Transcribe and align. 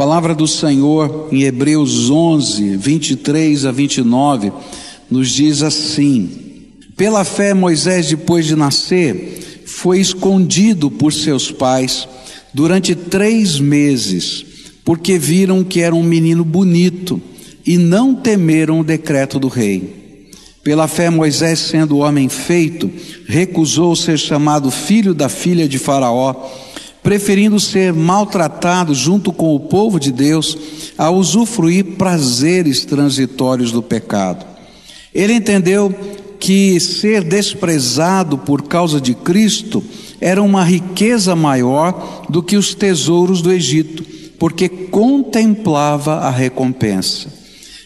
palavra 0.00 0.34
do 0.34 0.48
Senhor 0.48 1.28
em 1.30 1.42
Hebreus 1.42 2.08
11, 2.08 2.74
23 2.78 3.66
a 3.66 3.70
29, 3.70 4.50
nos 5.10 5.28
diz 5.28 5.62
assim: 5.62 6.30
Pela 6.96 7.22
fé, 7.22 7.52
Moisés, 7.52 8.08
depois 8.08 8.46
de 8.46 8.56
nascer, 8.56 9.62
foi 9.66 10.00
escondido 10.00 10.90
por 10.90 11.12
seus 11.12 11.52
pais 11.52 12.08
durante 12.54 12.94
três 12.94 13.60
meses, 13.60 14.42
porque 14.86 15.18
viram 15.18 15.62
que 15.62 15.82
era 15.82 15.94
um 15.94 16.02
menino 16.02 16.46
bonito 16.46 17.20
e 17.66 17.76
não 17.76 18.14
temeram 18.14 18.80
o 18.80 18.84
decreto 18.84 19.38
do 19.38 19.48
rei. 19.48 20.30
Pela 20.64 20.88
fé, 20.88 21.10
Moisés, 21.10 21.58
sendo 21.58 21.98
homem 21.98 22.26
feito, 22.30 22.90
recusou 23.26 23.94
ser 23.94 24.18
chamado 24.18 24.70
filho 24.70 25.12
da 25.12 25.28
filha 25.28 25.68
de 25.68 25.78
Faraó, 25.78 26.34
preferindo 27.02 27.58
ser 27.58 27.92
maltratado 27.92 28.94
junto 28.94 29.32
com 29.32 29.54
o 29.54 29.60
povo 29.60 29.98
de 29.98 30.12
Deus 30.12 30.56
a 30.98 31.10
usufruir 31.10 31.96
prazeres 31.96 32.84
transitórios 32.84 33.72
do 33.72 33.82
pecado. 33.82 34.44
Ele 35.14 35.32
entendeu 35.32 35.94
que 36.38 36.78
ser 36.80 37.22
desprezado 37.22 38.38
por 38.38 38.62
causa 38.62 39.00
de 39.00 39.14
Cristo 39.14 39.82
era 40.20 40.42
uma 40.42 40.62
riqueza 40.62 41.34
maior 41.34 42.26
do 42.28 42.42
que 42.42 42.56
os 42.56 42.74
tesouros 42.74 43.42
do 43.42 43.52
Egito, 43.52 44.04
porque 44.38 44.68
contemplava 44.68 46.16
a 46.16 46.30
recompensa. 46.30 47.40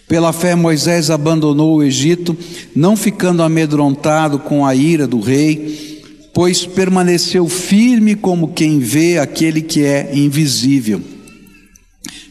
Pela 0.06 0.32
fé, 0.32 0.54
Moisés 0.54 1.10
abandonou 1.10 1.76
o 1.76 1.82
Egito, 1.82 2.36
não 2.74 2.96
ficando 2.96 3.42
amedrontado 3.42 4.38
com 4.38 4.66
a 4.66 4.74
ira 4.74 5.06
do 5.06 5.18
rei, 5.18 5.93
pois 6.34 6.66
permaneceu 6.66 7.48
firme 7.48 8.16
como 8.16 8.48
quem 8.48 8.80
vê 8.80 9.18
aquele 9.18 9.62
que 9.62 9.84
é 9.84 10.10
invisível. 10.12 11.00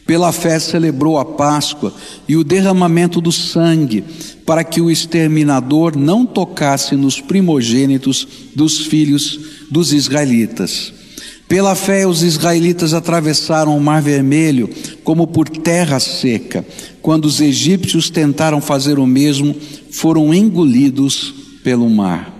Pela 0.06 0.30
fé 0.32 0.58
celebrou 0.58 1.18
a 1.18 1.24
Páscoa 1.24 1.92
e 2.28 2.36
o 2.36 2.44
derramamento 2.44 3.22
do 3.22 3.32
sangue, 3.32 4.04
para 4.44 4.62
que 4.62 4.78
o 4.78 4.90
exterminador 4.90 5.96
não 5.96 6.26
tocasse 6.26 6.94
nos 6.94 7.18
primogênitos 7.20 8.28
dos 8.54 8.80
filhos 8.84 9.40
dos 9.70 9.94
israelitas. 9.94 10.92
Pela 11.48 11.74
fé, 11.74 12.06
os 12.06 12.22
israelitas 12.22 12.92
atravessaram 12.92 13.76
o 13.76 13.80
Mar 13.80 14.02
Vermelho 14.02 14.68
como 15.02 15.26
por 15.26 15.48
terra 15.48 15.98
seca. 15.98 16.64
Quando 17.00 17.24
os 17.24 17.40
egípcios 17.40 18.10
tentaram 18.10 18.60
fazer 18.60 18.98
o 18.98 19.06
mesmo, 19.06 19.54
foram 19.90 20.34
engolidos 20.34 21.34
pelo 21.62 21.88
mar. 21.88 22.33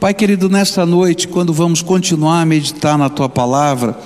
Pai 0.00 0.14
querido, 0.14 0.48
nesta 0.48 0.86
noite, 0.86 1.28
quando 1.28 1.52
vamos 1.52 1.82
continuar 1.82 2.40
a 2.40 2.46
meditar 2.46 2.96
na 2.96 3.10
tua 3.10 3.28
palavra, 3.28 3.98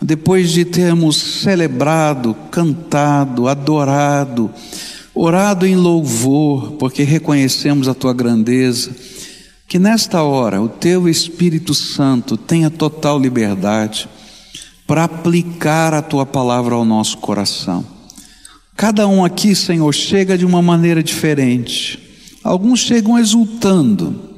depois 0.00 0.50
de 0.50 0.64
termos 0.64 1.18
celebrado, 1.18 2.34
cantado, 2.50 3.46
adorado, 3.46 4.50
orado 5.14 5.66
em 5.66 5.76
louvor, 5.76 6.72
porque 6.78 7.02
reconhecemos 7.02 7.88
a 7.88 7.94
tua 7.94 8.14
grandeza, 8.14 8.90
que 9.68 9.78
nesta 9.78 10.22
hora 10.22 10.62
o 10.62 10.68
teu 10.68 11.10
Espírito 11.10 11.74
Santo 11.74 12.38
tenha 12.38 12.70
total 12.70 13.18
liberdade 13.18 14.08
para 14.86 15.04
aplicar 15.04 15.92
a 15.92 16.00
tua 16.00 16.24
palavra 16.24 16.74
ao 16.74 16.86
nosso 16.86 17.18
coração. 17.18 17.84
Cada 18.74 19.06
um 19.06 19.22
aqui, 19.22 19.54
Senhor, 19.54 19.92
chega 19.92 20.38
de 20.38 20.46
uma 20.46 20.62
maneira 20.62 21.02
diferente. 21.02 21.98
Alguns 22.42 22.80
chegam 22.80 23.18
exultando, 23.18 24.33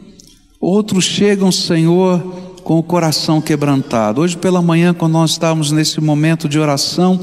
outros 0.66 1.04
chegam, 1.04 1.52
Senhor, 1.52 2.20
com 2.64 2.76
o 2.76 2.82
coração 2.82 3.40
quebrantado. 3.40 4.20
Hoje 4.20 4.36
pela 4.36 4.60
manhã, 4.60 4.92
quando 4.92 5.12
nós 5.12 5.30
estávamos 5.30 5.70
nesse 5.70 6.00
momento 6.00 6.48
de 6.48 6.58
oração, 6.58 7.20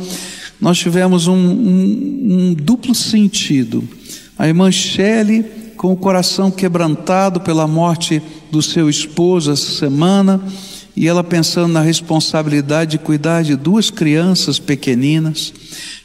nós 0.61 0.77
tivemos 0.77 1.27
um, 1.27 1.35
um, 1.35 2.27
um 2.29 2.53
duplo 2.53 2.95
sentido. 2.95 3.83
A 4.39 4.47
irmã 4.47 4.71
Shelley 4.71 5.43
com 5.75 5.91
o 5.91 5.97
coração 5.97 6.49
quebrantado 6.49 7.41
pela 7.41 7.67
morte 7.67 8.21
do 8.49 8.61
seu 8.61 8.89
esposo 8.89 9.51
essa 9.51 9.77
semana, 9.77 10.41
e 10.95 11.07
ela 11.07 11.23
pensando 11.23 11.73
na 11.73 11.81
responsabilidade 11.81 12.91
de 12.91 12.97
cuidar 12.99 13.43
de 13.43 13.55
duas 13.55 13.89
crianças 13.89 14.59
pequeninas, 14.59 15.53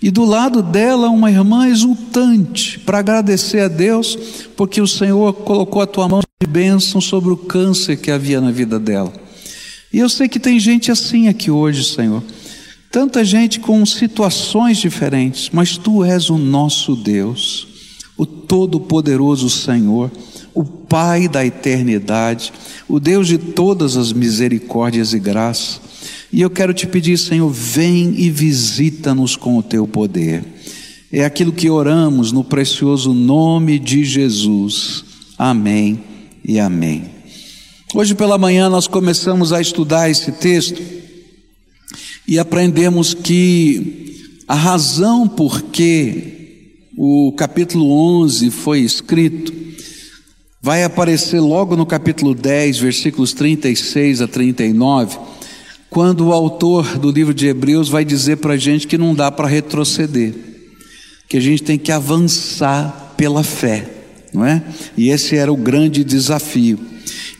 e 0.03 0.11
do 0.11 0.25
lado 0.25 0.63
dela 0.63 1.09
uma 1.09 1.31
irmã 1.31 1.69
exultante 1.69 2.79
para 2.79 2.99
agradecer 2.99 3.61
a 3.61 3.69
Deus, 3.69 4.17
porque 4.57 4.81
o 4.81 4.87
Senhor 4.87 5.33
colocou 5.33 5.83
a 5.83 5.87
tua 5.87 6.09
mão 6.09 6.21
de 6.41 6.47
bênção 6.47 7.01
sobre 7.01 7.31
o 7.31 7.37
câncer 7.37 7.97
que 7.97 8.11
havia 8.11 8.41
na 8.41 8.51
vida 8.51 8.79
dela. 8.79 9.13
E 9.93 9.99
eu 9.99 10.09
sei 10.09 10.29
que 10.29 10.39
tem 10.39 10.59
gente 10.59 10.91
assim 10.91 11.29
aqui 11.29 11.51
hoje, 11.51 11.85
Senhor. 11.85 12.23
Tanta 12.91 13.25
gente 13.25 13.61
com 13.61 13.85
situações 13.85 14.79
diferentes, 14.79 15.51
mas 15.53 15.77
tu 15.77 16.05
és 16.05 16.31
o 16.31 16.39
nosso 16.39 16.97
Deus 16.97 17.69
o 18.19 18.27
Todo-Poderoso 18.27 19.49
Senhor, 19.49 20.11
o 20.59 20.65
Pai 20.65 21.29
da 21.29 21.47
eternidade, 21.47 22.53
o 22.89 22.99
Deus 22.99 23.29
de 23.29 23.39
todas 23.39 23.97
as 23.97 24.13
misericórdias 24.13 25.13
e 25.13 25.19
graças. 25.21 25.81
E 26.33 26.41
eu 26.41 26.51
quero 26.51 26.75
te 26.75 26.85
pedir, 26.85 27.17
Senhor, 27.17 27.49
vem 27.49 28.13
e 28.19 28.29
visita-nos 28.29 29.37
com 29.37 29.57
o 29.57 29.63
teu 29.63 29.87
poder. 29.87 30.45
É 31.13 31.25
aquilo 31.25 31.53
que 31.53 31.71
oramos 31.71 32.33
no 32.33 32.43
precioso 32.43 33.15
nome 33.15 33.79
de 33.79 34.05
Jesus. 34.05 35.05
Amém 35.39 36.01
e 36.45 36.59
amém. 36.59 37.05
Hoje 37.95 38.17
pela 38.17 38.37
manhã 38.37 38.69
nós 38.69 38.89
começamos 38.89 39.53
a 39.53 39.61
estudar 39.61 40.11
esse 40.11 40.33
texto 40.33 40.83
e 42.27 42.37
aprendemos 42.37 43.15
que 43.15 44.43
a 44.49 44.57
razão 44.57 45.29
por 45.29 45.63
que 45.63 46.89
o 46.97 47.33
capítulo 47.37 47.93
11 47.93 48.51
foi 48.51 48.81
escrito, 48.81 49.68
vai 50.61 50.83
aparecer 50.83 51.41
logo 51.41 51.77
no 51.77 51.87
capítulo 51.87 52.35
10, 52.35 52.79
versículos 52.79 53.33
36 53.33 54.21
a 54.21 54.29
39, 54.29 55.19
quando 55.89 56.27
o 56.27 56.33
autor 56.33 56.99
do 56.99 57.11
livro 57.11 57.33
de 57.33 57.47
Hebreus 57.47 57.89
vai 57.89 58.05
dizer 58.05 58.37
para 58.37 58.55
a 58.55 58.57
gente 58.57 58.87
que 58.87 58.99
não 58.99 59.15
dá 59.15 59.31
para 59.31 59.49
retroceder, 59.49 60.35
que 61.29 61.37
a 61.37 61.41
gente 61.41 61.63
tem 61.63 61.79
que 61.79 61.93
avançar 61.93 63.15
pela 63.17 63.43
fé, 63.43 63.89
não 64.33 64.45
é? 64.45 64.63
E 64.97 65.09
esse 65.09 65.37
era 65.37 65.53
o 65.53 65.57
grande 65.57 66.05
desafio. 66.05 66.79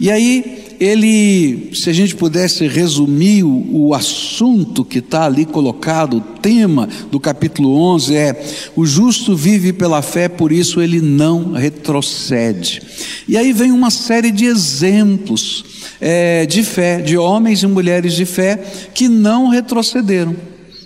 E 0.01 0.11
aí 0.11 0.58
ele, 0.81 1.71
se 1.75 1.91
a 1.91 1.93
gente 1.93 2.15
pudesse 2.15 2.67
resumir 2.69 3.43
o, 3.43 3.89
o 3.89 3.95
assunto 3.95 4.85
que 4.85 4.99
está 4.99 5.25
ali 5.25 5.45
colocado, 5.45 6.19
o 6.19 6.21
tema 6.21 6.89
do 7.11 7.19
capítulo 7.19 7.77
11 7.77 8.17
é: 8.17 8.45
o 8.77 8.87
justo 8.87 9.37
vive 9.37 9.73
pela 9.73 10.03
fé, 10.03 10.29
por 10.29 10.53
isso 10.53 10.81
ele 10.81 11.01
não 11.01 11.53
retrocede. 11.53 12.83
E 13.27 13.37
aí 13.37 13.53
vem 13.53 13.73
uma 13.73 13.91
série 13.91 14.31
de 14.31 14.45
exemplos 14.45 15.65
é, 16.01 16.47
de 16.47 16.63
fé, 16.63 17.01
de 17.01 17.17
homens 17.17 17.63
e 17.63 17.67
mulheres 17.67 18.15
de 18.15 18.25
fé 18.25 18.57
que 18.95 19.09
não 19.09 19.49
retrocederam, 19.49 20.37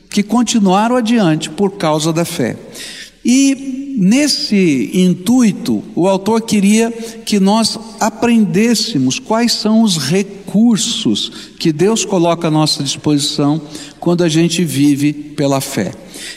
que 0.09 0.23
continuaram 0.23 0.97
adiante 0.97 1.51
por 1.51 1.73
causa 1.73 2.13
da 2.13 2.25
fé. 2.25 2.57
E 3.25 3.95
nesse 3.97 4.91
intuito, 4.93 5.83
o 5.95 6.09
autor 6.09 6.43
queria 6.43 6.91
que 6.91 7.39
nós 7.39 7.79
aprendêssemos 8.01 9.19
quais 9.19 9.53
são 9.53 9.83
os 9.83 9.97
recursos 9.97 11.51
que 11.59 11.73
Deus 11.73 12.05
coloca 12.05 12.49
à 12.49 12.51
nossa 12.51 12.83
disposição 12.83 13.61
quando 14.01 14.25
a 14.25 14.29
gente 14.29 14.65
vive 14.65 15.13
pela 15.13 15.61
fé. 15.61 15.93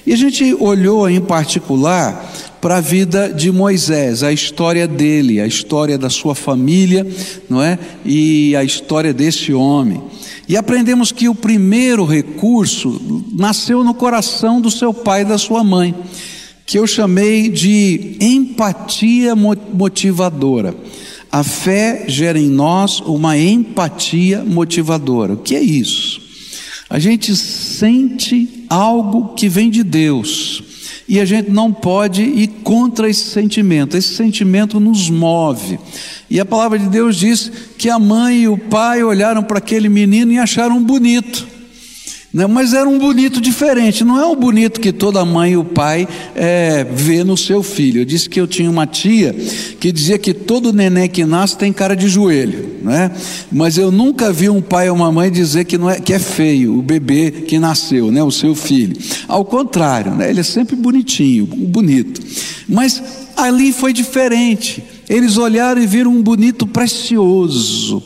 E 0.06 0.14
a 0.14 0.16
gente 0.16 0.54
olhou 0.60 1.10
em 1.10 1.20
particular 1.20 2.32
para 2.62 2.78
a 2.78 2.82
vida 2.82 3.30
de 3.30 3.52
Moisés, 3.52 4.22
a 4.22 4.32
história 4.32 4.88
dele, 4.88 5.40
a 5.40 5.48
história 5.48 5.98
da 5.98 6.10
sua 6.10 6.36
família, 6.36 7.06
não 7.50 7.62
é? 7.62 7.80
E 8.04 8.56
a 8.56 8.64
história 8.64 9.14
desse 9.14 9.54
homem. 9.54 10.02
E 10.48 10.56
aprendemos 10.56 11.12
que 11.12 11.28
o 11.28 11.34
primeiro 11.34 12.06
recurso 12.06 13.26
nasceu 13.34 13.84
no 13.84 13.94
coração 13.94 14.62
do 14.62 14.70
seu 14.70 14.94
pai 14.94 15.22
e 15.22 15.26
da 15.26 15.38
sua 15.40 15.64
mãe 15.64 15.96
que 16.66 16.80
eu 16.80 16.88
chamei 16.88 17.50
de 17.50 18.18
empatia 18.20 19.36
motivadora. 19.36 20.76
A 21.32 21.44
fé 21.44 22.06
gera 22.08 22.40
em 22.40 22.50
nós 22.50 23.00
uma 23.02 23.38
empatia 23.38 24.44
motivadora. 24.44 25.34
O 25.34 25.38
que 25.38 25.56
é 25.56 25.62
isso? 25.62 26.22
A 26.90 26.98
gente 26.98 27.36
sente 27.36 28.66
algo 28.70 29.34
que 29.36 29.50
vem 29.50 29.70
de 29.70 29.84
Deus 29.84 30.64
e 31.08 31.20
a 31.20 31.26
gente 31.26 31.52
não 31.52 31.72
pode 31.72 32.24
ir 32.24 32.48
contra 32.64 33.10
esse 33.10 33.26
sentimento. 33.26 33.96
Esse 33.96 34.16
sentimento 34.16 34.80
nos 34.80 35.10
move. 35.10 35.80
E 36.30 36.40
a 36.40 36.46
palavra 36.46 36.80
de 36.80 36.88
Deus 36.88 37.18
diz 37.18 37.52
que 37.78 37.90
a 37.90 38.00
mãe 38.00 38.44
e 38.44 38.48
o 38.48 38.58
pai 38.58 39.04
olharam 39.04 39.44
para 39.44 39.60
aquele 39.60 39.88
menino 39.88 40.32
e 40.32 40.40
acharam 40.40 40.82
bonito. 40.82 41.55
Né? 42.36 42.46
Mas 42.48 42.74
era 42.74 42.88
um 42.90 43.00
bonito 43.00 43.40
diferente, 43.40 44.04
não 44.04 44.20
é 44.20 44.26
o 44.26 44.36
bonito 44.36 44.82
que 44.82 44.92
toda 44.92 45.24
mãe 45.24 45.54
e 45.54 45.58
o 45.58 45.64
pai 45.64 46.06
é, 46.36 46.84
vê 46.84 47.24
no 47.24 47.38
seu 47.38 47.64
filho. 47.64 48.02
Eu 48.02 48.06
disse 48.06 48.30
que 48.30 48.42
eu 48.42 48.46
tinha 48.46 48.70
uma 48.70 48.86
tia 48.86 49.34
que 49.80 49.90
dizia 49.90 50.18
que 50.18 50.34
todo 50.34 50.74
neném 50.74 51.08
que 51.08 51.24
nasce 51.24 51.58
tem 51.58 51.72
cara 51.72 51.96
de 51.96 52.10
joelho, 52.10 52.76
né? 52.84 53.10
mas 53.50 53.78
eu 53.78 53.90
nunca 53.90 54.34
vi 54.34 54.50
um 54.50 54.62
pai 54.62 54.90
ou 54.90 54.98
uma 54.98 55.10
mãe 55.14 55.32
dizer 55.32 55.64
que, 55.64 55.78
não 55.78 55.90
é, 55.90 55.98
que 55.98 56.12
é 56.12 56.20
feio 56.20 56.78
o 56.78 56.82
bebê 56.82 57.32
que 57.32 57.58
nasceu, 57.58 58.12
né? 58.12 58.22
o 58.22 58.32
seu 58.32 58.54
filho. 58.54 58.98
Ao 59.30 59.46
contrário, 59.46 60.14
né? 60.14 60.30
ele 60.30 60.42
é 60.42 60.44
sempre 60.44 60.76
bonitinho, 60.76 61.46
bonito. 61.46 62.20
Mas 62.68 63.02
ali 63.38 63.72
foi 63.72 63.94
diferente. 63.94 64.84
Eles 65.08 65.38
olharam 65.38 65.82
e 65.82 65.88
viram 65.88 66.12
um 66.12 66.22
bonito 66.22 66.68
precioso 66.68 68.04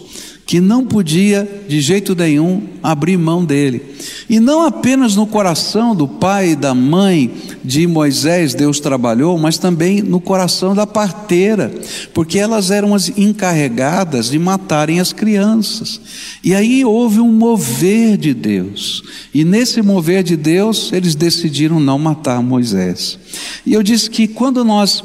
que 0.50 0.60
não 0.60 0.84
podia 0.84 1.48
de 1.68 1.80
jeito 1.80 2.16
nenhum 2.16 2.64
abrir 2.82 3.18
mão 3.18 3.46
dele. 3.46 3.84
E 4.28 4.40
não 4.40 4.66
apenas 4.66 5.16
no 5.16 5.28
coração 5.28 5.96
do 5.96 6.08
pai 6.08 6.54
e 6.54 6.56
da 6.56 6.74
mãe 6.74 7.32
de 7.64 7.86
Moisés 7.86 8.56
Deus 8.56 8.80
trabalhou, 8.80 9.38
mas 9.38 9.60
também 9.60 10.02
no 10.02 10.20
coração 10.20 10.74
da 10.74 10.88
parteira, 10.88 11.72
porque 12.16 12.40
elas 12.40 12.72
eram 12.72 12.96
as 12.96 13.10
encarregadas 13.16 14.32
de 14.32 14.40
matarem 14.40 15.00
as 15.00 15.14
crianças. 15.14 16.02
E 16.44 16.56
aí 16.56 16.84
houve 16.84 17.20
um 17.20 17.32
mover 17.32 18.18
de 18.18 18.34
Deus. 18.34 19.04
E 19.32 19.46
nesse 19.46 19.84
mover 19.84 20.24
de 20.24 20.36
Deus, 20.36 20.92
eles 20.92 21.14
decidiram 21.14 21.80
não 21.80 22.00
matar 22.00 22.42
Moisés. 22.42 23.20
E 23.64 23.74
eu 23.74 23.84
disse 23.84 24.10
que 24.10 24.28
quando 24.28 24.66
nós 24.66 25.04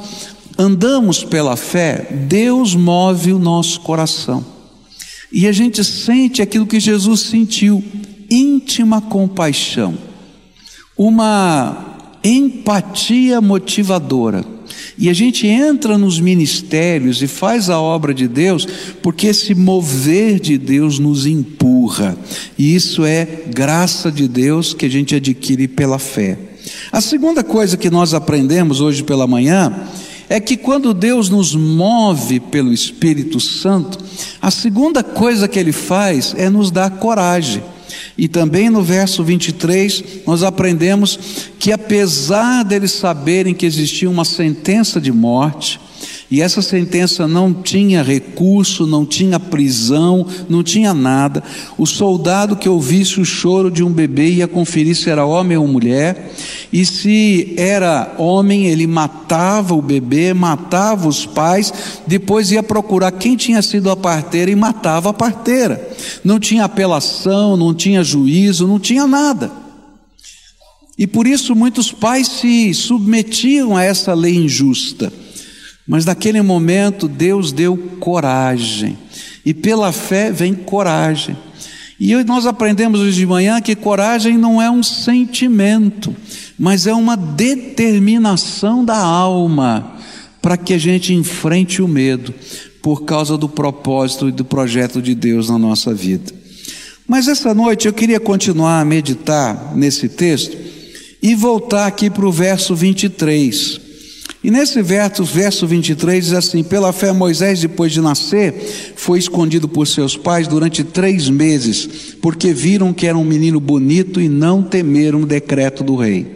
andamos 0.56 1.22
pela 1.22 1.54
fé, 1.54 2.08
Deus 2.30 2.74
move 2.74 3.30
o 3.30 3.38
nosso 3.38 3.80
coração. 3.80 4.53
E 5.34 5.48
a 5.48 5.52
gente 5.52 5.82
sente 5.82 6.40
aquilo 6.40 6.64
que 6.64 6.78
Jesus 6.78 7.22
sentiu: 7.22 7.82
íntima 8.30 9.00
compaixão, 9.00 9.98
uma 10.96 11.98
empatia 12.22 13.40
motivadora. 13.40 14.44
E 14.96 15.08
a 15.08 15.12
gente 15.12 15.44
entra 15.48 15.98
nos 15.98 16.20
ministérios 16.20 17.20
e 17.20 17.26
faz 17.26 17.68
a 17.68 17.80
obra 17.80 18.14
de 18.14 18.28
Deus, 18.28 18.64
porque 19.02 19.26
esse 19.26 19.56
mover 19.56 20.38
de 20.38 20.56
Deus 20.56 21.00
nos 21.00 21.26
empurra. 21.26 22.16
E 22.56 22.72
isso 22.76 23.04
é 23.04 23.24
graça 23.48 24.12
de 24.12 24.28
Deus 24.28 24.72
que 24.72 24.86
a 24.86 24.88
gente 24.88 25.16
adquire 25.16 25.66
pela 25.66 25.98
fé. 25.98 26.38
A 26.92 27.00
segunda 27.00 27.42
coisa 27.42 27.76
que 27.76 27.90
nós 27.90 28.14
aprendemos 28.14 28.80
hoje 28.80 29.02
pela 29.02 29.26
manhã 29.26 29.84
é 30.28 30.40
que 30.40 30.56
quando 30.56 30.94
Deus 30.94 31.28
nos 31.28 31.54
move 31.54 32.40
pelo 32.40 32.72
Espírito 32.72 33.38
Santo, 33.40 33.98
a 34.40 34.50
segunda 34.50 35.02
coisa 35.02 35.48
que 35.48 35.58
ele 35.58 35.72
faz 35.72 36.34
é 36.36 36.48
nos 36.48 36.70
dar 36.70 36.90
coragem. 36.92 37.62
E 38.16 38.28
também 38.28 38.70
no 38.70 38.82
verso 38.82 39.24
23, 39.24 40.04
nós 40.26 40.42
aprendemos 40.42 41.18
que 41.58 41.72
apesar 41.72 42.62
deles 42.62 42.92
saberem 42.92 43.54
que 43.54 43.66
existia 43.66 44.08
uma 44.08 44.24
sentença 44.24 45.00
de 45.00 45.10
morte, 45.10 45.80
e 46.30 46.40
essa 46.40 46.62
sentença 46.62 47.28
não 47.28 47.52
tinha 47.52 48.02
recurso, 48.02 48.86
não 48.86 49.04
tinha 49.04 49.38
prisão, 49.38 50.26
não 50.48 50.62
tinha 50.62 50.94
nada. 50.94 51.42
O 51.76 51.86
soldado 51.86 52.56
que 52.56 52.68
ouvisse 52.68 53.20
o 53.20 53.24
choro 53.24 53.70
de 53.70 53.84
um 53.84 53.90
bebê 53.90 54.30
ia 54.30 54.48
conferir 54.48 54.96
se 54.96 55.10
era 55.10 55.26
homem 55.26 55.56
ou 55.56 55.68
mulher, 55.68 56.32
e 56.72 56.84
se 56.84 57.54
era 57.56 58.14
homem, 58.18 58.66
ele 58.66 58.86
matava 58.86 59.74
o 59.74 59.82
bebê, 59.82 60.32
matava 60.32 61.06
os 61.06 61.26
pais, 61.26 61.72
depois 62.06 62.50
ia 62.50 62.62
procurar 62.62 63.12
quem 63.12 63.36
tinha 63.36 63.60
sido 63.62 63.90
a 63.90 63.96
parteira 63.96 64.50
e 64.50 64.56
matava 64.56 65.10
a 65.10 65.14
parteira. 65.14 65.88
Não 66.24 66.40
tinha 66.40 66.64
apelação, 66.64 67.56
não 67.56 67.74
tinha 67.74 68.02
juízo, 68.02 68.66
não 68.66 68.80
tinha 68.80 69.06
nada. 69.06 69.52
E 70.96 71.06
por 71.06 71.26
isso 71.26 71.54
muitos 71.54 71.92
pais 71.92 72.28
se 72.28 72.72
submetiam 72.72 73.76
a 73.76 73.82
essa 73.82 74.14
lei 74.14 74.36
injusta. 74.36 75.12
Mas 75.86 76.04
naquele 76.04 76.40
momento 76.40 77.06
Deus 77.06 77.52
deu 77.52 77.76
coragem, 78.00 78.98
e 79.44 79.52
pela 79.52 79.92
fé 79.92 80.32
vem 80.32 80.54
coragem. 80.54 81.36
E 82.00 82.14
nós 82.24 82.46
aprendemos 82.46 83.00
hoje 83.00 83.16
de 83.16 83.26
manhã 83.26 83.60
que 83.60 83.76
coragem 83.76 84.36
não 84.36 84.60
é 84.60 84.70
um 84.70 84.82
sentimento, 84.82 86.14
mas 86.58 86.86
é 86.86 86.94
uma 86.94 87.16
determinação 87.16 88.84
da 88.84 88.98
alma 88.98 89.94
para 90.42 90.56
que 90.56 90.74
a 90.74 90.78
gente 90.78 91.14
enfrente 91.14 91.80
o 91.80 91.88
medo, 91.88 92.34
por 92.82 93.04
causa 93.04 93.38
do 93.38 93.48
propósito 93.48 94.28
e 94.28 94.32
do 94.32 94.44
projeto 94.44 95.00
de 95.00 95.14
Deus 95.14 95.48
na 95.48 95.58
nossa 95.58 95.94
vida. 95.94 96.32
Mas 97.06 97.28
essa 97.28 97.54
noite 97.54 97.86
eu 97.86 97.92
queria 97.92 98.20
continuar 98.20 98.80
a 98.80 98.84
meditar 98.84 99.74
nesse 99.74 100.08
texto 100.08 100.56
e 101.22 101.34
voltar 101.34 101.86
aqui 101.86 102.10
para 102.10 102.26
o 102.26 102.32
verso 102.32 102.74
23. 102.74 103.80
E 104.44 104.50
nesse 104.50 104.82
verso, 104.82 105.24
verso 105.24 105.66
23 105.66 106.22
diz 106.22 106.34
assim: 106.34 106.62
Pela 106.62 106.92
fé, 106.92 107.10
Moisés, 107.12 107.62
depois 107.62 107.90
de 107.90 108.02
nascer, 108.02 108.92
foi 108.94 109.18
escondido 109.18 109.66
por 109.66 109.86
seus 109.86 110.18
pais 110.18 110.46
durante 110.46 110.84
três 110.84 111.30
meses, 111.30 112.14
porque 112.20 112.52
viram 112.52 112.92
que 112.92 113.06
era 113.06 113.16
um 113.16 113.24
menino 113.24 113.58
bonito 113.58 114.20
e 114.20 114.28
não 114.28 114.62
temeram 114.62 115.22
o 115.22 115.26
decreto 115.26 115.82
do 115.82 115.96
rei. 115.96 116.26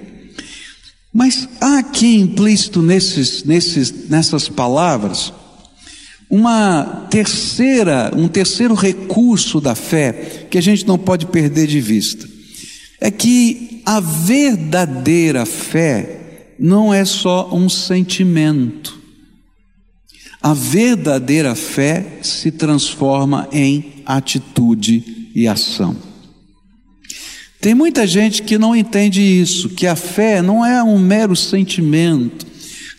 Mas 1.12 1.46
há 1.60 1.80
aqui 1.80 2.16
implícito 2.16 2.80
nesses, 2.80 3.44
nesses, 3.44 4.08
nessas 4.08 4.48
palavras 4.48 5.30
uma 6.30 7.06
terceira, 7.10 8.10
um 8.16 8.26
terceiro 8.26 8.72
recurso 8.72 9.60
da 9.60 9.74
fé 9.74 10.46
que 10.50 10.56
a 10.56 10.62
gente 10.62 10.86
não 10.86 10.96
pode 10.96 11.26
perder 11.26 11.66
de 11.66 11.80
vista. 11.80 12.26
É 13.00 13.10
que 13.10 13.82
a 13.84 14.00
verdadeira 14.00 15.44
fé 15.44 16.17
não 16.58 16.92
é 16.92 17.04
só 17.04 17.54
um 17.54 17.68
sentimento. 17.68 18.98
A 20.40 20.54
verdadeira 20.54 21.54
fé 21.54 22.18
se 22.22 22.50
transforma 22.50 23.48
em 23.52 24.02
atitude 24.06 25.30
e 25.34 25.46
ação. 25.46 25.96
Tem 27.60 27.74
muita 27.74 28.06
gente 28.06 28.42
que 28.42 28.56
não 28.56 28.74
entende 28.74 29.20
isso, 29.20 29.70
que 29.70 29.86
a 29.86 29.96
fé 29.96 30.40
não 30.40 30.64
é 30.64 30.82
um 30.82 30.98
mero 30.98 31.34
sentimento 31.34 32.46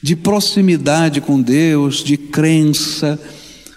de 0.01 0.15
proximidade 0.15 1.21
com 1.21 1.41
Deus, 1.41 2.03
de 2.03 2.17
crença, 2.17 3.19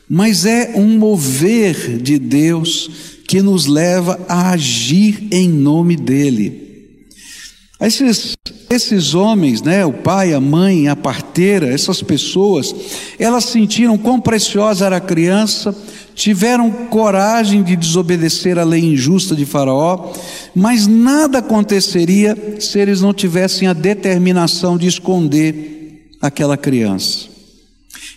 mas 0.09 0.45
é 0.45 0.73
um 0.75 0.99
mover 0.99 1.99
de 1.99 2.19
Deus 2.19 2.91
que 3.29 3.41
nos 3.41 3.67
leva 3.67 4.21
a 4.29 4.51
agir 4.51 5.29
em 5.31 5.49
nome 5.49 5.97
dEle. 5.97 6.62
Esses, 7.83 8.37
esses 8.71 9.13
homens, 9.13 9.61
né, 9.61 9.85
o 9.85 9.93
pai, 9.93 10.33
a 10.33 10.41
mãe, 10.41 10.87
a 10.87 10.95
parteira, 10.95 11.67
essas 11.67 12.01
pessoas, 12.01 12.73
elas 13.19 13.45
sentiram 13.47 13.99
quão 13.99 14.21
preciosa 14.21 14.87
era 14.87 14.99
a 14.99 15.01
criança, 15.01 15.77
tiveram 16.15 16.71
coragem 16.71 17.61
de 17.63 17.75
desobedecer 17.75 18.57
a 18.57 18.65
lei 18.65 18.85
injusta 18.85 19.35
de 19.35 19.45
Faraó, 19.45 20.13
mas 20.55 20.87
nada 20.87 21.39
aconteceria 21.39 22.57
se 22.61 22.79
eles 22.79 23.01
não 23.01 23.13
tivessem 23.13 23.67
a 23.67 23.73
determinação 23.73 24.79
de 24.79 24.87
esconder 24.87 26.09
aquela 26.21 26.57
criança. 26.57 27.27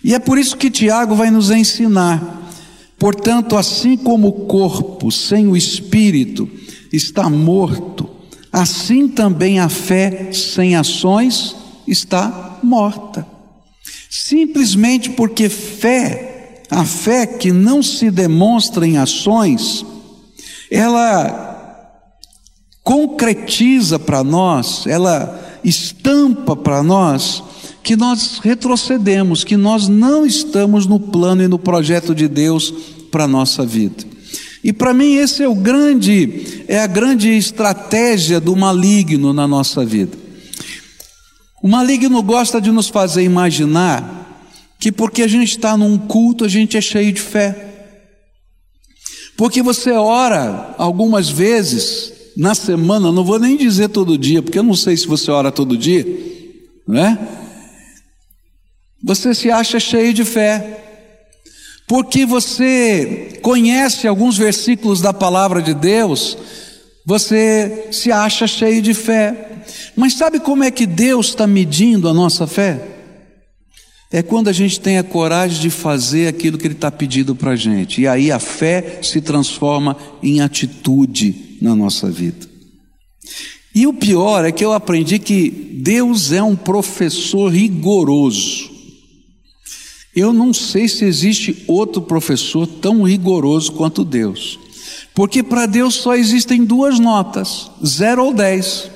E 0.04 0.14
é 0.14 0.18
por 0.20 0.38
isso 0.38 0.56
que 0.56 0.70
Tiago 0.70 1.16
vai 1.16 1.30
nos 1.30 1.50
ensinar. 1.50 2.52
Portanto, 2.96 3.56
assim 3.56 3.96
como 3.96 4.28
o 4.28 4.46
corpo 4.46 5.10
sem 5.10 5.48
o 5.48 5.56
espírito 5.56 6.48
está 6.92 7.28
morto, 7.28 8.15
assim 8.56 9.06
também 9.06 9.60
a 9.60 9.68
fé 9.68 10.32
sem 10.32 10.76
ações 10.76 11.54
está 11.86 12.58
morta. 12.62 13.26
Simplesmente 14.08 15.10
porque 15.10 15.50
fé, 15.50 16.62
a 16.70 16.82
fé 16.82 17.26
que 17.26 17.52
não 17.52 17.82
se 17.82 18.10
demonstra 18.10 18.86
em 18.86 18.96
ações, 18.96 19.84
ela 20.70 22.00
concretiza 22.82 23.98
para 23.98 24.24
nós, 24.24 24.86
ela 24.86 25.58
estampa 25.62 26.56
para 26.56 26.82
nós 26.82 27.42
que 27.82 27.94
nós 27.94 28.38
retrocedemos, 28.38 29.44
que 29.44 29.56
nós 29.56 29.86
não 29.86 30.24
estamos 30.24 30.86
no 30.86 30.98
plano 30.98 31.42
e 31.42 31.48
no 31.48 31.58
projeto 31.58 32.14
de 32.14 32.26
Deus 32.26 32.72
para 33.10 33.24
a 33.24 33.28
nossa 33.28 33.66
vida. 33.66 34.15
E 34.62 34.72
para 34.72 34.92
mim 34.92 35.14
esse 35.16 35.42
é 35.42 35.48
o 35.48 35.54
grande, 35.54 36.64
é 36.66 36.80
a 36.80 36.86
grande 36.86 37.30
estratégia 37.30 38.40
do 38.40 38.56
maligno 38.56 39.32
na 39.32 39.46
nossa 39.46 39.84
vida. 39.84 40.16
O 41.62 41.68
maligno 41.68 42.22
gosta 42.22 42.60
de 42.60 42.70
nos 42.70 42.88
fazer 42.88 43.22
imaginar 43.22 44.14
que 44.78 44.92
porque 44.92 45.22
a 45.22 45.28
gente 45.28 45.50
está 45.50 45.76
num 45.76 45.98
culto 45.98 46.44
a 46.44 46.48
gente 46.48 46.76
é 46.76 46.80
cheio 46.80 47.12
de 47.12 47.20
fé. 47.20 47.74
Porque 49.36 49.62
você 49.62 49.90
ora 49.92 50.74
algumas 50.78 51.28
vezes 51.28 52.12
na 52.36 52.54
semana, 52.54 53.10
não 53.10 53.24
vou 53.24 53.38
nem 53.38 53.56
dizer 53.56 53.88
todo 53.88 54.18
dia, 54.18 54.42
porque 54.42 54.58
eu 54.58 54.62
não 54.62 54.74
sei 54.74 54.96
se 54.96 55.06
você 55.06 55.30
ora 55.30 55.50
todo 55.50 55.76
dia, 55.76 56.06
não 56.86 56.98
é? 56.98 57.18
Você 59.02 59.34
se 59.34 59.50
acha 59.50 59.80
cheio 59.80 60.12
de 60.12 60.24
fé 60.24 60.85
porque 61.86 62.26
você 62.26 63.38
conhece 63.42 64.08
alguns 64.08 64.36
versículos 64.36 65.00
da 65.00 65.12
palavra 65.12 65.62
de 65.62 65.72
Deus, 65.72 66.36
Você 67.08 67.86
se 67.92 68.10
acha 68.10 68.48
cheio 68.48 68.82
de 68.82 68.92
fé. 68.92 69.62
Mas 69.94 70.14
sabe 70.14 70.40
como 70.40 70.64
é 70.64 70.72
que 70.72 70.84
Deus 70.84 71.28
está 71.28 71.46
medindo 71.46 72.08
a 72.08 72.12
nossa 72.12 72.48
fé? 72.48 72.82
É 74.10 74.22
quando 74.22 74.48
a 74.48 74.52
gente 74.52 74.80
tem 74.80 74.98
a 74.98 75.04
coragem 75.04 75.60
de 75.60 75.70
fazer 75.70 76.26
aquilo 76.26 76.58
que 76.58 76.66
Ele 76.66 76.74
está 76.74 76.90
pedindo 76.90 77.36
para 77.36 77.52
a 77.52 77.56
gente. 77.56 78.00
E 78.00 78.08
aí 78.08 78.32
a 78.32 78.40
fé 78.40 78.98
se 79.02 79.20
transforma 79.20 79.96
em 80.20 80.40
atitude 80.40 81.58
na 81.62 81.76
nossa 81.76 82.10
vida. 82.10 82.48
E 83.72 83.86
o 83.86 83.92
pior 83.92 84.44
é 84.44 84.50
que 84.50 84.64
eu 84.64 84.72
aprendi 84.72 85.20
que 85.20 85.48
Deus 85.50 86.32
é 86.32 86.42
um 86.42 86.56
professor 86.56 87.52
rigoroso. 87.52 88.75
Eu 90.16 90.32
não 90.32 90.54
sei 90.54 90.88
se 90.88 91.04
existe 91.04 91.62
outro 91.68 92.00
professor 92.00 92.66
tão 92.66 93.02
rigoroso 93.02 93.70
quanto 93.72 94.02
Deus. 94.02 94.58
Porque 95.14 95.42
para 95.42 95.66
Deus 95.66 95.96
só 95.96 96.16
existem 96.16 96.64
duas 96.64 96.98
notas, 96.98 97.70
zero 97.84 98.24
ou 98.24 98.32
dez. 98.32 98.90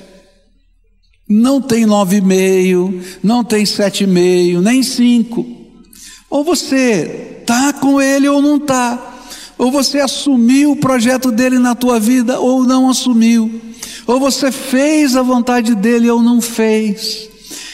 Não 1.29 1.61
tem 1.61 1.85
nove 1.85 2.17
e 2.17 2.21
meio, 2.21 3.01
não 3.21 3.43
tem 3.43 3.67
sete 3.67 4.03
e 4.03 4.07
meio, 4.07 4.61
nem 4.61 4.81
cinco. 4.81 5.45
Ou 6.27 6.43
você 6.43 7.43
tá 7.45 7.71
com 7.71 8.01
Ele 8.01 8.27
ou 8.27 8.41
não 8.41 8.59
tá. 8.59 9.19
Ou 9.59 9.71
você 9.71 9.99
assumiu 9.99 10.71
o 10.71 10.75
projeto 10.75 11.31
dele 11.31 11.59
na 11.59 11.75
tua 11.75 11.99
vida 11.99 12.39
ou 12.39 12.63
não 12.63 12.89
assumiu. 12.89 13.61
Ou 14.07 14.19
você 14.19 14.51
fez 14.51 15.15
a 15.15 15.21
vontade 15.21 15.75
dele 15.75 16.09
ou 16.09 16.21
não 16.23 16.41
fez. 16.41 17.30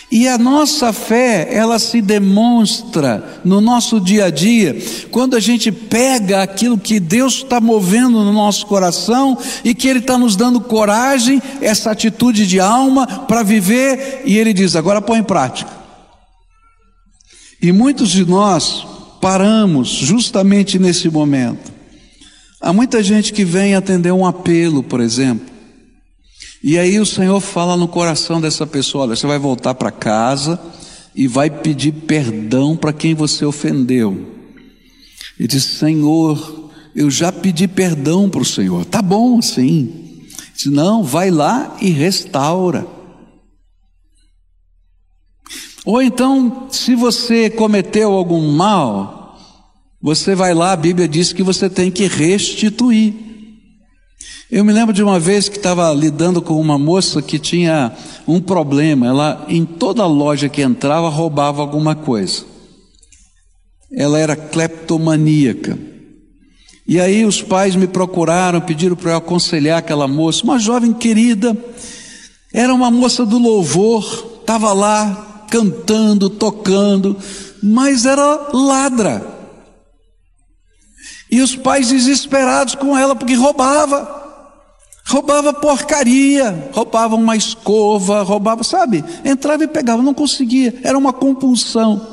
E 0.10 0.26
a 0.26 0.38
nossa 0.38 0.94
fé, 0.94 1.50
ela 1.52 1.78
se 1.78 2.02
demonstra 2.02 3.42
no 3.44 3.60
nosso 3.60 4.00
dia 4.00 4.26
a 4.26 4.30
dia, 4.30 4.78
quando 5.12 5.36
a 5.36 5.40
gente 5.40 5.70
pega 5.70 6.42
aquilo 6.42 6.78
que 6.78 6.98
Deus 6.98 7.36
está 7.36 7.60
movendo 7.60 8.24
no 8.24 8.32
nosso 8.32 8.66
coração 8.68 9.38
e 9.66 9.76
que 9.76 9.86
Ele 9.88 10.00
está 10.00 10.18
nos 10.18 10.38
dando 10.38 10.62
coragem, 10.62 11.42
essa 11.62 11.92
atitude 11.92 12.48
de 12.48 12.58
alma 12.58 13.06
para 13.28 13.44
viver, 13.44 14.22
e 14.26 14.38
Ele 14.38 14.54
diz: 14.54 14.78
agora 14.78 15.02
põe 15.02 15.20
em 15.20 15.24
prática. 15.24 15.72
E 17.62 17.74
muitos 17.74 18.10
de 18.10 18.24
nós 18.24 18.88
paramos 19.20 19.90
justamente 19.90 20.80
nesse 20.80 21.10
momento. 21.10 21.74
Há 22.62 22.72
muita 22.72 23.04
gente 23.04 23.34
que 23.34 23.44
vem 23.44 23.76
atender 23.76 24.14
um 24.14 24.26
apelo, 24.26 24.82
por 24.82 25.02
exemplo. 25.02 25.57
E 26.68 26.78
aí 26.78 27.00
o 27.00 27.06
Senhor 27.06 27.40
fala 27.40 27.78
no 27.78 27.88
coração 27.88 28.42
dessa 28.42 28.68
pessoa: 28.68 29.06
olha, 29.06 29.16
você 29.16 29.26
vai 29.26 29.40
voltar 29.40 29.74
para 29.74 29.90
casa 29.90 30.60
e 31.16 31.26
vai 31.26 31.50
pedir 31.50 31.94
perdão 31.94 32.76
para 32.76 32.92
quem 32.92 33.16
você 33.16 33.46
ofendeu. 33.46 34.36
E 35.40 35.48
diz: 35.48 35.64
Senhor, 35.64 36.70
eu 36.94 37.10
já 37.10 37.32
pedi 37.32 37.70
perdão 37.70 38.30
para 38.30 38.42
o 38.42 38.46
Senhor. 38.46 38.84
Tá 38.84 39.02
bom, 39.02 39.42
sim. 39.42 40.26
Diz: 40.58 40.66
não, 40.66 41.06
vai 41.06 41.32
lá 41.32 41.78
e 41.80 41.90
restaura. 41.90 42.86
Ou 45.86 46.02
então, 46.02 46.68
se 46.70 46.96
você 46.96 47.50
cometeu 47.50 48.12
algum 48.12 48.52
mal, 48.52 49.40
você 50.02 50.36
vai 50.36 50.54
lá, 50.54 50.74
a 50.74 50.76
Bíblia 50.76 51.08
diz 51.08 51.32
que 51.32 51.44
você 51.44 51.70
tem 51.70 51.90
que 51.90 52.08
restituir. 52.08 53.27
Eu 54.50 54.64
me 54.64 54.72
lembro 54.72 54.94
de 54.94 55.04
uma 55.04 55.20
vez 55.20 55.50
que 55.50 55.58
estava 55.58 55.92
lidando 55.94 56.42
com 56.42 56.60
uma 56.60 56.80
moça 56.80 57.22
que 57.22 57.38
tinha 57.38 57.92
um 58.26 58.40
problema. 58.40 59.06
Ela, 59.06 59.46
em 59.50 59.66
toda 59.66 60.06
loja 60.06 60.48
que 60.48 60.62
entrava, 60.62 61.10
roubava 61.10 61.62
alguma 61.62 61.94
coisa. 61.96 62.46
Ela 63.92 64.18
era 64.18 64.38
cleptomaníaca. 64.38 65.78
E 66.88 66.98
aí 66.98 67.26
os 67.26 67.42
pais 67.42 67.76
me 67.76 67.88
procuraram, 67.88 68.62
pediram 68.62 68.96
para 68.96 69.12
eu 69.12 69.18
aconselhar 69.18 69.80
aquela 69.80 70.08
moça, 70.08 70.46
uma 70.46 70.58
jovem 70.58 70.94
querida, 70.94 71.56
era 72.54 72.74
uma 72.74 72.90
moça 72.90 73.26
do 73.26 73.38
louvor, 73.38 74.38
estava 74.40 74.72
lá 74.72 75.46
cantando, 75.50 76.30
tocando, 76.30 77.18
mas 77.62 78.06
era 78.06 78.50
ladra. 78.54 79.28
E 81.30 81.42
os 81.42 81.58
pais 81.58 81.90
desesperados 81.90 82.76
com 82.76 82.98
ela 82.98 83.14
porque 83.14 83.34
roubava. 83.34 84.27
Roubava 85.08 85.54
porcaria, 85.54 86.70
roubava 86.74 87.16
uma 87.16 87.36
escova, 87.38 88.24
roubava, 88.24 88.62
sabe? 88.62 89.04
Entrava 89.24 89.64
e 89.64 89.68
pegava, 89.68 90.02
não 90.04 90.14
conseguia, 90.14 90.76
era 90.84 90.98
uma 90.98 91.14
compulsão. 91.14 92.06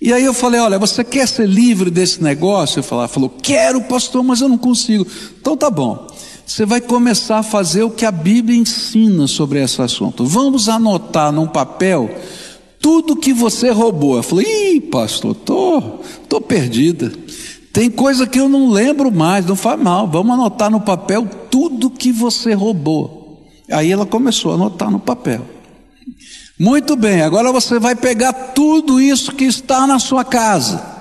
E 0.00 0.12
aí 0.12 0.22
eu 0.22 0.34
falei: 0.34 0.60
Olha, 0.60 0.78
você 0.78 1.02
quer 1.02 1.26
ser 1.26 1.48
livre 1.48 1.90
desse 1.90 2.22
negócio? 2.22 2.80
Eu 2.80 2.82
falei, 2.82 3.08
falou: 3.08 3.30
Quero, 3.42 3.80
pastor, 3.82 4.22
mas 4.22 4.42
eu 4.42 4.48
não 4.48 4.58
consigo. 4.58 5.06
Então 5.40 5.56
tá 5.56 5.70
bom. 5.70 6.06
Você 6.46 6.66
vai 6.66 6.80
começar 6.80 7.38
a 7.38 7.42
fazer 7.42 7.82
o 7.82 7.90
que 7.90 8.04
a 8.04 8.12
Bíblia 8.12 8.58
ensina 8.58 9.26
sobre 9.26 9.62
esse 9.62 9.80
assunto. 9.80 10.24
Vamos 10.26 10.68
anotar 10.68 11.32
num 11.32 11.46
papel 11.46 12.10
tudo 12.80 13.16
que 13.16 13.32
você 13.32 13.70
roubou. 13.70 14.16
Eu 14.16 14.22
falei: 14.22 14.74
Ih, 14.74 14.80
pastor, 14.82 15.34
tô, 15.34 15.82
tô 16.28 16.38
perdida. 16.38 17.12
Tem 17.72 17.90
coisa 17.90 18.26
que 18.26 18.40
eu 18.40 18.48
não 18.48 18.70
lembro 18.70 19.10
mais, 19.10 19.46
não 19.46 19.56
faz 19.56 19.80
mal. 19.80 20.08
Vamos 20.08 20.34
anotar 20.34 20.70
no 20.70 20.80
papel 20.80 21.26
tudo 21.50 21.90
que 21.90 22.10
você 22.10 22.54
roubou. 22.54 23.46
Aí 23.70 23.92
ela 23.92 24.06
começou 24.06 24.52
a 24.52 24.54
anotar 24.54 24.90
no 24.90 24.98
papel. 24.98 25.44
Muito 26.58 26.96
bem, 26.96 27.22
agora 27.22 27.52
você 27.52 27.78
vai 27.78 27.94
pegar 27.94 28.32
tudo 28.32 29.00
isso 29.00 29.32
que 29.32 29.44
está 29.44 29.86
na 29.86 29.98
sua 29.98 30.24
casa. 30.24 30.96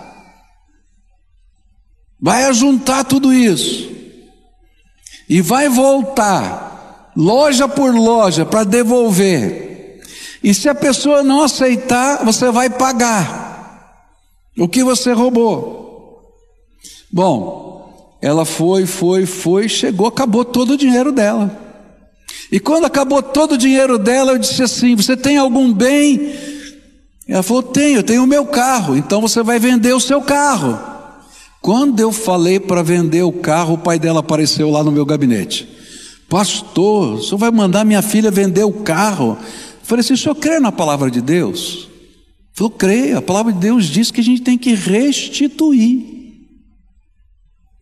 Vai 2.19 2.45
ajuntar 2.45 3.05
tudo 3.05 3.33
isso. 3.33 3.89
E 5.29 5.41
vai 5.41 5.67
voltar, 5.67 7.11
loja 7.15 7.67
por 7.67 7.93
loja, 7.93 8.45
para 8.45 8.63
devolver. 8.63 10.01
E 10.43 10.53
se 10.53 10.69
a 10.69 10.75
pessoa 10.75 11.23
não 11.23 11.41
aceitar, 11.41 12.23
você 12.23 12.51
vai 12.51 12.69
pagar 12.69 14.03
o 14.57 14.67
que 14.67 14.83
você 14.83 15.11
roubou. 15.11 15.86
Bom, 17.11 18.17
ela 18.21 18.45
foi, 18.45 18.85
foi, 18.85 19.25
foi, 19.25 19.69
chegou, 19.69 20.07
acabou 20.07 20.43
todo 20.43 20.71
o 20.71 20.77
dinheiro 20.77 21.11
dela. 21.11 21.65
E 22.51 22.59
quando 22.59 22.85
acabou 22.85 23.21
todo 23.21 23.53
o 23.53 23.57
dinheiro 23.57 23.97
dela, 23.97 24.31
eu 24.33 24.37
disse 24.37 24.63
assim: 24.63 24.95
Você 24.95 25.15
tem 25.15 25.37
algum 25.37 25.71
bem? 25.73 26.33
Ela 27.27 27.43
falou: 27.43 27.63
Tenho, 27.63 28.03
tenho 28.03 28.23
o 28.23 28.27
meu 28.27 28.45
carro, 28.45 28.95
então 28.95 29.21
você 29.21 29.43
vai 29.43 29.59
vender 29.59 29.93
o 29.93 29.99
seu 29.99 30.21
carro. 30.21 30.79
Quando 31.61 31.99
eu 31.99 32.11
falei 32.11 32.59
para 32.59 32.81
vender 32.81 33.23
o 33.23 33.31
carro, 33.31 33.73
o 33.73 33.77
pai 33.77 33.99
dela 33.99 34.21
apareceu 34.21 34.69
lá 34.69 34.83
no 34.83 34.91
meu 34.91 35.05
gabinete. 35.05 35.67
Pastor, 36.29 37.15
o 37.15 37.23
senhor 37.23 37.37
vai 37.37 37.51
mandar 37.51 37.85
minha 37.85 38.01
filha 38.01 38.31
vender 38.31 38.63
o 38.63 38.71
carro? 38.71 39.37
Eu 39.39 39.85
falei 39.85 40.01
assim: 40.01 40.13
o 40.13 40.17
senhor 40.17 40.35
crê 40.35 40.59
na 40.59 40.71
palavra 40.71 41.11
de 41.11 41.21
Deus? 41.21 41.87
Ele 41.89 42.53
falou: 42.53 42.71
creio, 42.71 43.17
a 43.17 43.21
palavra 43.21 43.51
de 43.51 43.59
Deus 43.59 43.85
diz 43.85 44.09
que 44.09 44.21
a 44.21 44.23
gente 44.23 44.41
tem 44.41 44.57
que 44.57 44.73
restituir. 44.73 46.16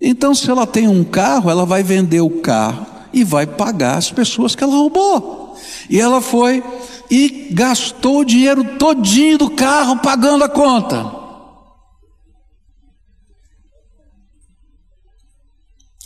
Então, 0.07 0.35
se 0.35 0.47
ela 0.51 0.67
tem 0.67 0.87
um 0.87 1.03
carro, 1.03 1.49
ela 1.49 1.65
vai 1.65 1.81
vender 1.81 2.21
o 2.21 2.29
carro 2.29 2.85
e 3.11 3.23
vai 3.23 3.47
pagar 3.47 3.97
as 3.97 4.11
pessoas 4.11 4.53
que 4.53 4.63
ela 4.63 4.75
roubou. 4.75 5.57
E 5.89 5.99
ela 5.99 6.21
foi 6.21 6.63
e 7.09 7.49
gastou 7.51 8.19
o 8.19 8.23
dinheiro 8.23 8.77
todinho 8.77 9.39
do 9.39 9.49
carro 9.49 9.97
pagando 10.03 10.43
a 10.43 10.49
conta. 10.49 11.11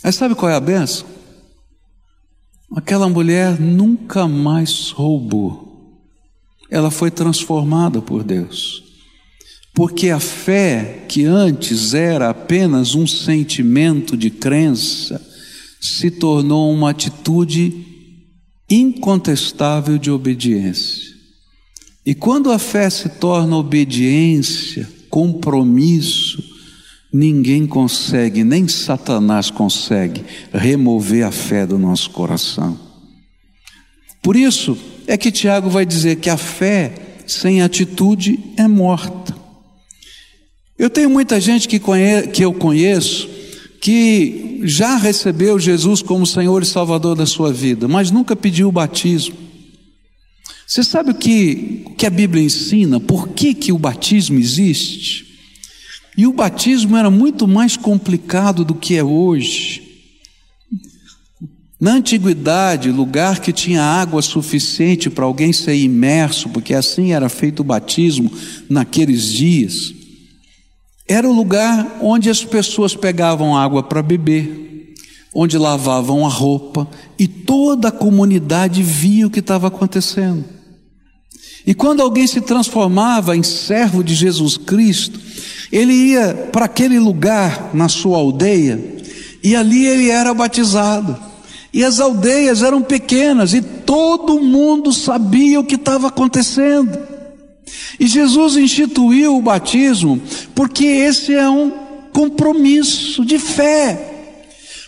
Aí 0.02 0.12
sabe 0.14 0.34
qual 0.34 0.50
é 0.50 0.54
a 0.54 0.60
benção? 0.60 1.06
Aquela 2.74 3.06
mulher 3.06 3.60
nunca 3.60 4.26
mais 4.26 4.92
roubou. 4.92 6.00
Ela 6.70 6.90
foi 6.90 7.10
transformada 7.10 8.00
por 8.00 8.24
Deus. 8.24 8.89
Porque 9.80 10.10
a 10.10 10.20
fé, 10.20 11.06
que 11.08 11.24
antes 11.24 11.94
era 11.94 12.28
apenas 12.28 12.94
um 12.94 13.06
sentimento 13.06 14.14
de 14.14 14.28
crença, 14.28 15.18
se 15.80 16.10
tornou 16.10 16.70
uma 16.70 16.90
atitude 16.90 17.86
incontestável 18.68 19.96
de 19.96 20.10
obediência. 20.10 21.14
E 22.04 22.14
quando 22.14 22.52
a 22.52 22.58
fé 22.58 22.90
se 22.90 23.08
torna 23.08 23.56
obediência, 23.56 24.86
compromisso, 25.08 26.44
ninguém 27.10 27.66
consegue, 27.66 28.44
nem 28.44 28.68
Satanás 28.68 29.50
consegue, 29.50 30.22
remover 30.52 31.24
a 31.24 31.32
fé 31.32 31.66
do 31.66 31.78
nosso 31.78 32.10
coração. 32.10 32.78
Por 34.20 34.36
isso 34.36 34.76
é 35.06 35.16
que 35.16 35.32
Tiago 35.32 35.70
vai 35.70 35.86
dizer 35.86 36.16
que 36.16 36.28
a 36.28 36.36
fé 36.36 37.22
sem 37.26 37.62
atitude 37.62 38.38
é 38.58 38.68
morta. 38.68 39.19
Eu 40.80 40.88
tenho 40.88 41.10
muita 41.10 41.38
gente 41.38 41.68
que, 41.68 41.78
conhe... 41.78 42.28
que 42.28 42.42
eu 42.42 42.54
conheço 42.54 43.28
que 43.82 44.62
já 44.64 44.96
recebeu 44.96 45.58
Jesus 45.58 46.00
como 46.00 46.26
Senhor 46.26 46.62
e 46.62 46.66
Salvador 46.66 47.14
da 47.14 47.26
sua 47.26 47.52
vida, 47.52 47.86
mas 47.86 48.10
nunca 48.10 48.34
pediu 48.34 48.68
o 48.68 48.72
batismo. 48.72 49.36
Você 50.66 50.82
sabe 50.82 51.10
o 51.10 51.14
que, 51.14 51.84
que 51.98 52.06
a 52.06 52.10
Bíblia 52.10 52.42
ensina? 52.42 52.98
Por 52.98 53.28
que, 53.28 53.52
que 53.52 53.72
o 53.72 53.78
batismo 53.78 54.38
existe? 54.38 55.26
E 56.16 56.26
o 56.26 56.32
batismo 56.32 56.96
era 56.96 57.10
muito 57.10 57.46
mais 57.46 57.76
complicado 57.76 58.64
do 58.64 58.74
que 58.74 58.96
é 58.96 59.04
hoje. 59.04 59.82
Na 61.78 61.92
antiguidade, 61.92 62.90
lugar 62.90 63.40
que 63.40 63.52
tinha 63.52 63.82
água 63.82 64.22
suficiente 64.22 65.10
para 65.10 65.26
alguém 65.26 65.52
ser 65.52 65.74
imerso, 65.74 66.48
porque 66.48 66.72
assim 66.72 67.12
era 67.12 67.28
feito 67.28 67.60
o 67.60 67.64
batismo 67.64 68.32
naqueles 68.68 69.30
dias, 69.30 69.99
era 71.10 71.28
o 71.28 71.32
lugar 71.32 71.98
onde 72.00 72.30
as 72.30 72.44
pessoas 72.44 72.94
pegavam 72.94 73.56
água 73.56 73.82
para 73.82 74.00
beber, 74.00 74.94
onde 75.34 75.58
lavavam 75.58 76.24
a 76.24 76.28
roupa 76.28 76.88
e 77.18 77.26
toda 77.26 77.88
a 77.88 77.92
comunidade 77.92 78.80
via 78.80 79.26
o 79.26 79.30
que 79.30 79.40
estava 79.40 79.66
acontecendo. 79.66 80.44
E 81.66 81.74
quando 81.74 82.00
alguém 82.00 82.28
se 82.28 82.40
transformava 82.40 83.36
em 83.36 83.42
servo 83.42 84.04
de 84.04 84.14
Jesus 84.14 84.56
Cristo, 84.56 85.18
ele 85.72 85.92
ia 85.92 86.48
para 86.52 86.66
aquele 86.66 87.00
lugar 87.00 87.70
na 87.74 87.88
sua 87.88 88.18
aldeia 88.18 88.80
e 89.42 89.56
ali 89.56 89.86
ele 89.86 90.10
era 90.10 90.32
batizado. 90.32 91.16
E 91.74 91.84
as 91.84 91.98
aldeias 91.98 92.62
eram 92.62 92.82
pequenas 92.82 93.52
e 93.52 93.60
todo 93.60 94.38
mundo 94.38 94.92
sabia 94.92 95.58
o 95.58 95.64
que 95.64 95.74
estava 95.74 96.06
acontecendo. 96.06 97.19
E 97.98 98.06
Jesus 98.06 98.56
instituiu 98.56 99.36
o 99.36 99.42
batismo 99.42 100.20
porque 100.54 100.84
esse 100.84 101.34
é 101.34 101.48
um 101.48 101.70
compromisso 102.12 103.24
de 103.24 103.38
fé. 103.38 104.06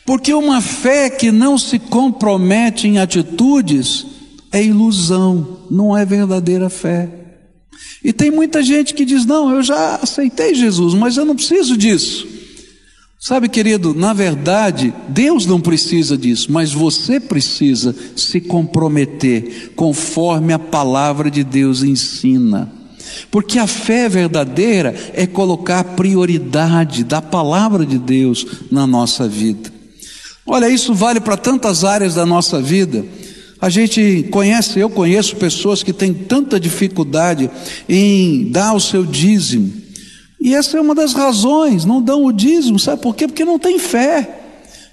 Porque 0.05 0.35
uma 0.35 0.61
fé 0.61 1.09
que 1.09 1.31
não 1.31 1.57
se 1.57 1.79
compromete 1.79 2.89
em 2.89 2.99
atitudes 2.99 4.07
é 4.51 4.63
ilusão, 4.63 5.61
não 5.71 5.97
é 5.97 6.05
verdadeira 6.05 6.69
fé. 6.69 7.09
E 8.05 8.13
tem 8.13 8.31
muita 8.31 8.63
gente 8.63 8.95
que 8.95 9.05
diz: 9.05 9.25
Não, 9.25 9.51
eu 9.51 9.63
já 9.63 9.97
aceitei 9.97 10.55
Jesus, 10.55 10.95
mas 10.95 11.17
eu 11.17 11.25
não 11.25 11.37
preciso 11.37 11.77
disso. 11.77 12.27
Sabe, 13.25 13.49
querido, 13.49 13.95
na 13.95 14.13
verdade, 14.13 14.93
Deus 15.09 15.47
não 15.47 15.61
precisa 15.61 16.19
disso, 16.19 16.51
mas 16.51 16.73
você 16.73 17.21
precisa 17.21 17.95
se 18.17 18.41
comprometer 18.41 19.75
conforme 19.77 20.53
a 20.53 20.59
palavra 20.59 21.31
de 21.31 21.45
Deus 21.45 21.85
ensina. 21.85 22.69
Porque 23.31 23.61
a 23.61 23.67
fé 23.69 24.09
verdadeira 24.09 24.93
é 25.15 25.25
colocar 25.25 25.79
a 25.79 25.85
prioridade 25.85 27.05
da 27.05 27.23
palavra 27.23 27.87
de 27.87 27.97
Deus 27.97 28.45
na 28.73 28.89
nossa 28.89 29.29
vida. 29.29 29.73
Olha, 30.45 30.69
isso 30.69 30.93
vale 30.93 31.21
para 31.21 31.37
tantas 31.37 31.85
áreas 31.85 32.17
da 32.17 32.27
nossa 32.27 32.61
vida. 32.61 33.07
A 33.61 33.71
gente 33.71 34.27
conhece, 34.33 34.81
eu 34.81 34.91
conheço 34.91 35.37
pessoas 35.37 35.85
que 35.85 35.93
têm 35.93 36.13
tanta 36.13 36.59
dificuldade 36.59 37.49
em 37.89 38.51
dar 38.51 38.75
o 38.75 38.81
seu 38.81 39.07
dízimo. 39.07 39.82
E 40.43 40.57
essa 40.57 40.77
é 40.77 40.81
uma 40.81 40.95
das 40.95 41.13
razões, 41.13 41.85
não 41.85 42.03
dão 42.03 42.25
o 42.25 42.33
dízimo, 42.33 42.77
sabe 42.77 43.01
por 43.01 43.15
quê? 43.15 43.29
Porque 43.29 43.45
não 43.45 43.61
tem 43.61 43.79
fé, 43.79 44.41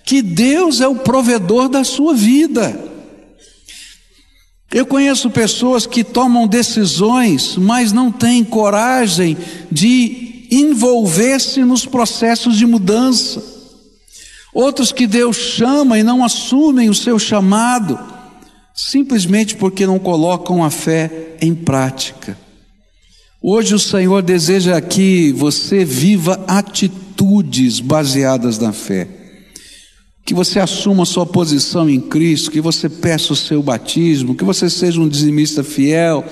que 0.06 0.22
Deus 0.22 0.80
é 0.80 0.88
o 0.88 0.96
provedor 0.96 1.68
da 1.68 1.84
sua 1.84 2.14
vida. 2.14 2.80
Eu 4.72 4.86
conheço 4.86 5.32
pessoas 5.32 5.88
que 5.88 6.04
tomam 6.04 6.48
decisões, 6.48 7.58
mas 7.58 7.92
não 7.92 8.12
têm 8.12 8.44
coragem 8.44 9.36
de 9.72 10.46
envolver-se 10.52 11.64
nos 11.64 11.84
processos 11.84 12.56
de 12.56 12.68
mudança. 12.68 13.44
Outros 14.54 14.92
que 14.92 15.08
Deus 15.08 15.36
chama 15.36 15.98
e 15.98 16.04
não 16.04 16.24
assumem 16.24 16.92
o 16.92 16.94
seu 16.94 17.18
chamado, 17.18 17.98
simplesmente 18.76 19.56
porque 19.56 19.88
não 19.88 19.98
colocam 19.98 20.64
a 20.64 20.70
fé 20.70 21.36
em 21.42 21.56
prática. 21.56 22.38
Hoje 23.42 23.74
o 23.74 23.80
Senhor 23.80 24.22
deseja 24.22 24.80
que 24.82 25.32
você 25.32 25.86
viva 25.86 26.44
atitudes 26.46 27.80
baseadas 27.80 28.60
na 28.60 28.74
fé. 28.74 29.08
Que 30.26 30.34
você 30.34 30.60
assuma 30.60 31.06
sua 31.06 31.26
posição 31.26 31.90
em 31.90 32.02
Cristo, 32.02 32.52
que 32.52 32.60
você 32.60 32.90
peça 32.90 33.32
o 33.32 33.38
seu 33.38 33.64
batismo, 33.64 34.36
que 34.36 34.44
você 34.44 34.70
seja 34.70 35.00
um 35.00 35.08
dizimista 35.08 35.64
fiel. 35.64 36.26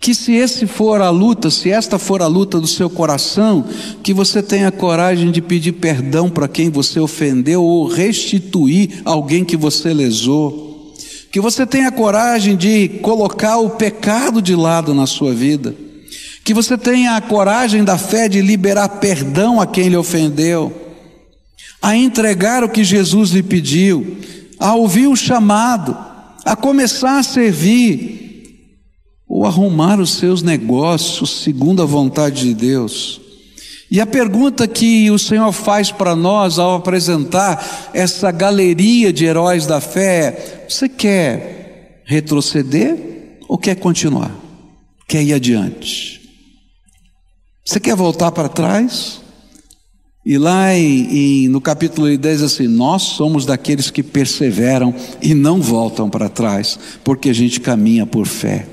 Que 0.00 0.14
se 0.14 0.32
esse 0.32 0.66
for 0.66 1.02
a 1.02 1.10
luta, 1.10 1.50
se 1.50 1.70
esta 1.70 1.98
for 1.98 2.22
a 2.22 2.26
luta 2.26 2.58
do 2.58 2.66
seu 2.66 2.88
coração, 2.88 3.62
que 4.02 4.14
você 4.14 4.42
tenha 4.42 4.72
coragem 4.72 5.30
de 5.30 5.42
pedir 5.42 5.72
perdão 5.72 6.30
para 6.30 6.48
quem 6.48 6.70
você 6.70 6.98
ofendeu 6.98 7.62
ou 7.62 7.86
restituir 7.86 9.02
alguém 9.04 9.44
que 9.44 9.58
você 9.58 9.92
lesou. 9.92 10.94
Que 11.30 11.38
você 11.38 11.66
tenha 11.66 11.92
coragem 11.92 12.56
de 12.56 12.88
colocar 13.02 13.58
o 13.58 13.70
pecado 13.70 14.40
de 14.40 14.56
lado 14.56 14.94
na 14.94 15.06
sua 15.06 15.34
vida 15.34 15.83
que 16.44 16.52
você 16.52 16.76
tenha 16.76 17.16
a 17.16 17.22
coragem 17.22 17.82
da 17.82 17.96
fé 17.96 18.28
de 18.28 18.42
liberar 18.42 18.88
perdão 19.00 19.60
a 19.60 19.66
quem 19.66 19.88
lhe 19.88 19.96
ofendeu, 19.96 20.72
a 21.80 21.96
entregar 21.96 22.62
o 22.62 22.68
que 22.68 22.84
Jesus 22.84 23.30
lhe 23.30 23.42
pediu, 23.42 24.18
a 24.58 24.74
ouvir 24.74 25.06
o 25.06 25.16
chamado, 25.16 25.96
a 26.44 26.54
começar 26.54 27.18
a 27.18 27.22
servir, 27.22 28.22
ou 29.26 29.46
arrumar 29.46 29.98
os 29.98 30.14
seus 30.14 30.42
negócios 30.42 31.42
segundo 31.42 31.82
a 31.82 31.86
vontade 31.86 32.42
de 32.42 32.54
Deus. 32.54 33.20
E 33.90 34.00
a 34.00 34.06
pergunta 34.06 34.68
que 34.68 35.10
o 35.10 35.18
Senhor 35.18 35.50
faz 35.50 35.90
para 35.90 36.14
nós 36.14 36.58
ao 36.58 36.76
apresentar 36.76 37.90
essa 37.94 38.30
galeria 38.30 39.12
de 39.12 39.24
heróis 39.24 39.66
da 39.66 39.80
fé 39.80 40.66
você 40.68 40.88
quer 40.88 42.02
retroceder 42.04 43.38
ou 43.48 43.56
quer 43.56 43.76
continuar? 43.76 44.34
Quer 45.08 45.22
ir 45.22 45.32
adiante? 45.32 46.23
Você 47.64 47.80
quer 47.80 47.96
voltar 47.96 48.30
para 48.30 48.48
trás? 48.48 49.22
E 50.26 50.36
lá 50.36 50.74
em, 50.74 51.44
em, 51.44 51.48
no 51.48 51.60
capítulo 51.60 52.16
10 52.16 52.42
assim: 52.42 52.68
Nós 52.68 53.02
somos 53.02 53.46
daqueles 53.46 53.90
que 53.90 54.02
perseveram 54.02 54.94
e 55.22 55.34
não 55.34 55.62
voltam 55.62 56.10
para 56.10 56.28
trás, 56.28 56.78
porque 57.02 57.30
a 57.30 57.32
gente 57.32 57.60
caminha 57.60 58.04
por 58.04 58.26
fé. 58.26 58.66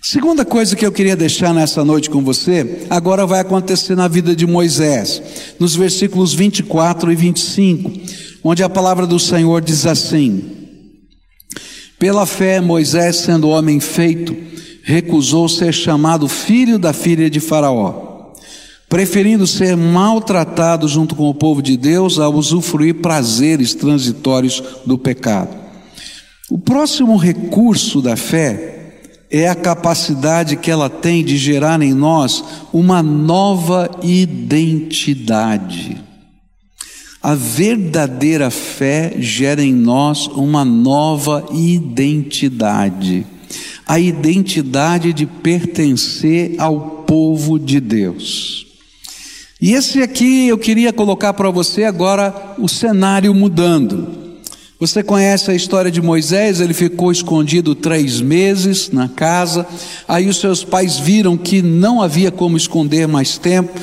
Segunda 0.00 0.44
coisa 0.44 0.74
que 0.76 0.84
eu 0.84 0.90
queria 0.90 1.16
deixar 1.16 1.54
nessa 1.54 1.84
noite 1.84 2.10
com 2.10 2.24
você, 2.24 2.86
agora 2.90 3.26
vai 3.26 3.40
acontecer 3.40 3.94
na 3.96 4.08
vida 4.08 4.34
de 4.34 4.46
Moisés, 4.46 5.22
nos 5.60 5.76
versículos 5.76 6.34
24 6.34 7.12
e 7.12 7.14
25, 7.14 7.92
onde 8.42 8.64
a 8.64 8.68
palavra 8.68 9.06
do 9.06 9.18
Senhor 9.18 9.60
diz 9.60 9.84
assim: 9.84 10.44
Pela 11.98 12.24
fé, 12.24 12.60
Moisés, 12.60 13.16
sendo 13.16 13.48
homem 13.48 13.80
feito, 13.80 14.36
recusou 14.82 15.48
ser 15.48 15.72
chamado 15.72 16.28
filho 16.28 16.78
da 16.78 16.92
filha 16.92 17.30
de 17.30 17.40
Faraó, 17.40 18.32
preferindo 18.88 19.46
ser 19.46 19.76
maltratado 19.76 20.88
junto 20.88 21.14
com 21.14 21.28
o 21.28 21.34
povo 21.34 21.62
de 21.62 21.76
Deus 21.76 22.18
a 22.18 22.28
usufruir 22.28 22.96
prazeres 22.96 23.74
transitórios 23.74 24.62
do 24.84 24.98
pecado. 24.98 25.56
O 26.50 26.58
próximo 26.58 27.16
recurso 27.16 28.02
da 28.02 28.16
fé 28.16 28.80
é 29.30 29.48
a 29.48 29.54
capacidade 29.54 30.56
que 30.56 30.70
ela 30.70 30.90
tem 30.90 31.24
de 31.24 31.38
gerar 31.38 31.80
em 31.80 31.94
nós 31.94 32.44
uma 32.70 33.02
nova 33.02 33.90
identidade. 34.02 35.96
A 37.22 37.34
verdadeira 37.34 38.50
fé 38.50 39.14
gera 39.16 39.62
em 39.62 39.72
nós 39.72 40.26
uma 40.26 40.64
nova 40.64 41.46
identidade 41.52 43.24
a 43.86 43.98
identidade 43.98 45.12
de 45.12 45.26
pertencer 45.26 46.54
ao 46.58 47.04
povo 47.06 47.58
de 47.58 47.80
Deus. 47.80 48.66
E 49.60 49.72
esse 49.74 50.02
aqui 50.02 50.48
eu 50.48 50.58
queria 50.58 50.92
colocar 50.92 51.32
para 51.34 51.50
você 51.50 51.84
agora 51.84 52.54
o 52.58 52.68
cenário 52.68 53.32
mudando. 53.32 54.22
Você 54.80 55.00
conhece 55.00 55.48
a 55.48 55.54
história 55.54 55.92
de 55.92 56.02
Moisés, 56.02 56.60
ele 56.60 56.74
ficou 56.74 57.12
escondido 57.12 57.72
três 57.72 58.20
meses 58.20 58.90
na 58.90 59.08
casa, 59.08 59.64
aí 60.08 60.28
os 60.28 60.38
seus 60.38 60.64
pais 60.64 60.98
viram 60.98 61.36
que 61.36 61.62
não 61.62 62.02
havia 62.02 62.32
como 62.32 62.56
esconder 62.56 63.06
mais 63.06 63.38
tempo 63.38 63.78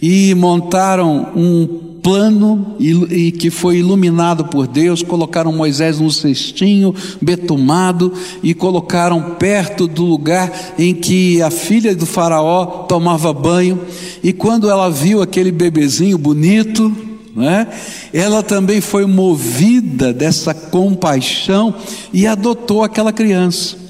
e 0.00 0.32
montaram 0.36 1.32
um 1.34 1.93
plano 2.04 2.76
e, 2.78 3.32
que 3.32 3.48
foi 3.48 3.78
iluminado 3.78 4.44
por 4.44 4.66
Deus, 4.66 5.02
colocaram 5.02 5.50
Moisés 5.50 5.98
num 5.98 6.10
cestinho 6.10 6.94
betumado 7.20 8.12
e 8.42 8.52
colocaram 8.52 9.36
perto 9.38 9.88
do 9.88 10.04
lugar 10.04 10.74
em 10.78 10.94
que 10.94 11.40
a 11.40 11.50
filha 11.50 11.96
do 11.96 12.04
faraó 12.04 12.84
tomava 12.86 13.32
banho, 13.32 13.80
e 14.22 14.34
quando 14.34 14.68
ela 14.68 14.90
viu 14.90 15.22
aquele 15.22 15.50
bebezinho 15.50 16.18
bonito, 16.18 16.94
né, 17.34 17.68
ela 18.12 18.42
também 18.42 18.82
foi 18.82 19.06
movida 19.06 20.12
dessa 20.12 20.52
compaixão 20.52 21.74
e 22.12 22.26
adotou 22.26 22.84
aquela 22.84 23.14
criança. 23.14 23.83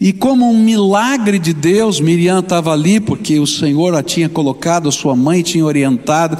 E 0.00 0.14
como 0.14 0.50
um 0.50 0.56
milagre 0.56 1.38
de 1.38 1.52
Deus, 1.52 2.00
Miriam 2.00 2.38
estava 2.38 2.72
ali, 2.72 2.98
porque 2.98 3.38
o 3.38 3.46
Senhor 3.46 3.94
a 3.94 4.02
tinha 4.02 4.30
colocado, 4.30 4.88
a 4.88 4.92
sua 4.92 5.14
mãe 5.14 5.42
tinha 5.42 5.62
orientado. 5.62 6.38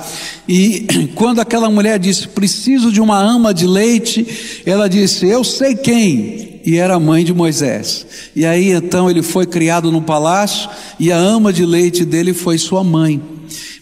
E 0.49 0.87
quando 1.15 1.41
aquela 1.41 1.69
mulher 1.69 1.99
disse: 1.99 2.27
Preciso 2.27 2.91
de 2.91 3.03
uma 3.03 3.19
ama 3.19 3.53
de 3.53 3.67
leite, 3.67 4.63
ela 4.65 4.89
disse: 4.89 5.29
Eu 5.29 5.45
sei 5.45 5.75
quem. 5.75 6.63
E 6.65 6.77
era 6.77 6.95
a 6.95 7.01
mãe 7.01 7.23
de 7.23 7.35
Moisés. 7.35 8.07
E 8.35 8.47
aí 8.47 8.71
então 8.71 9.11
ele 9.11 9.23
foi 9.23 9.45
criado 9.45 9.93
no 9.93 10.01
palácio, 10.01 10.71
e 10.99 11.13
a 11.13 11.17
ama 11.19 11.53
de 11.53 11.67
leite 11.67 12.03
dele 12.03 12.33
foi 12.33 12.57
sua 12.57 12.83
mãe. 12.83 13.21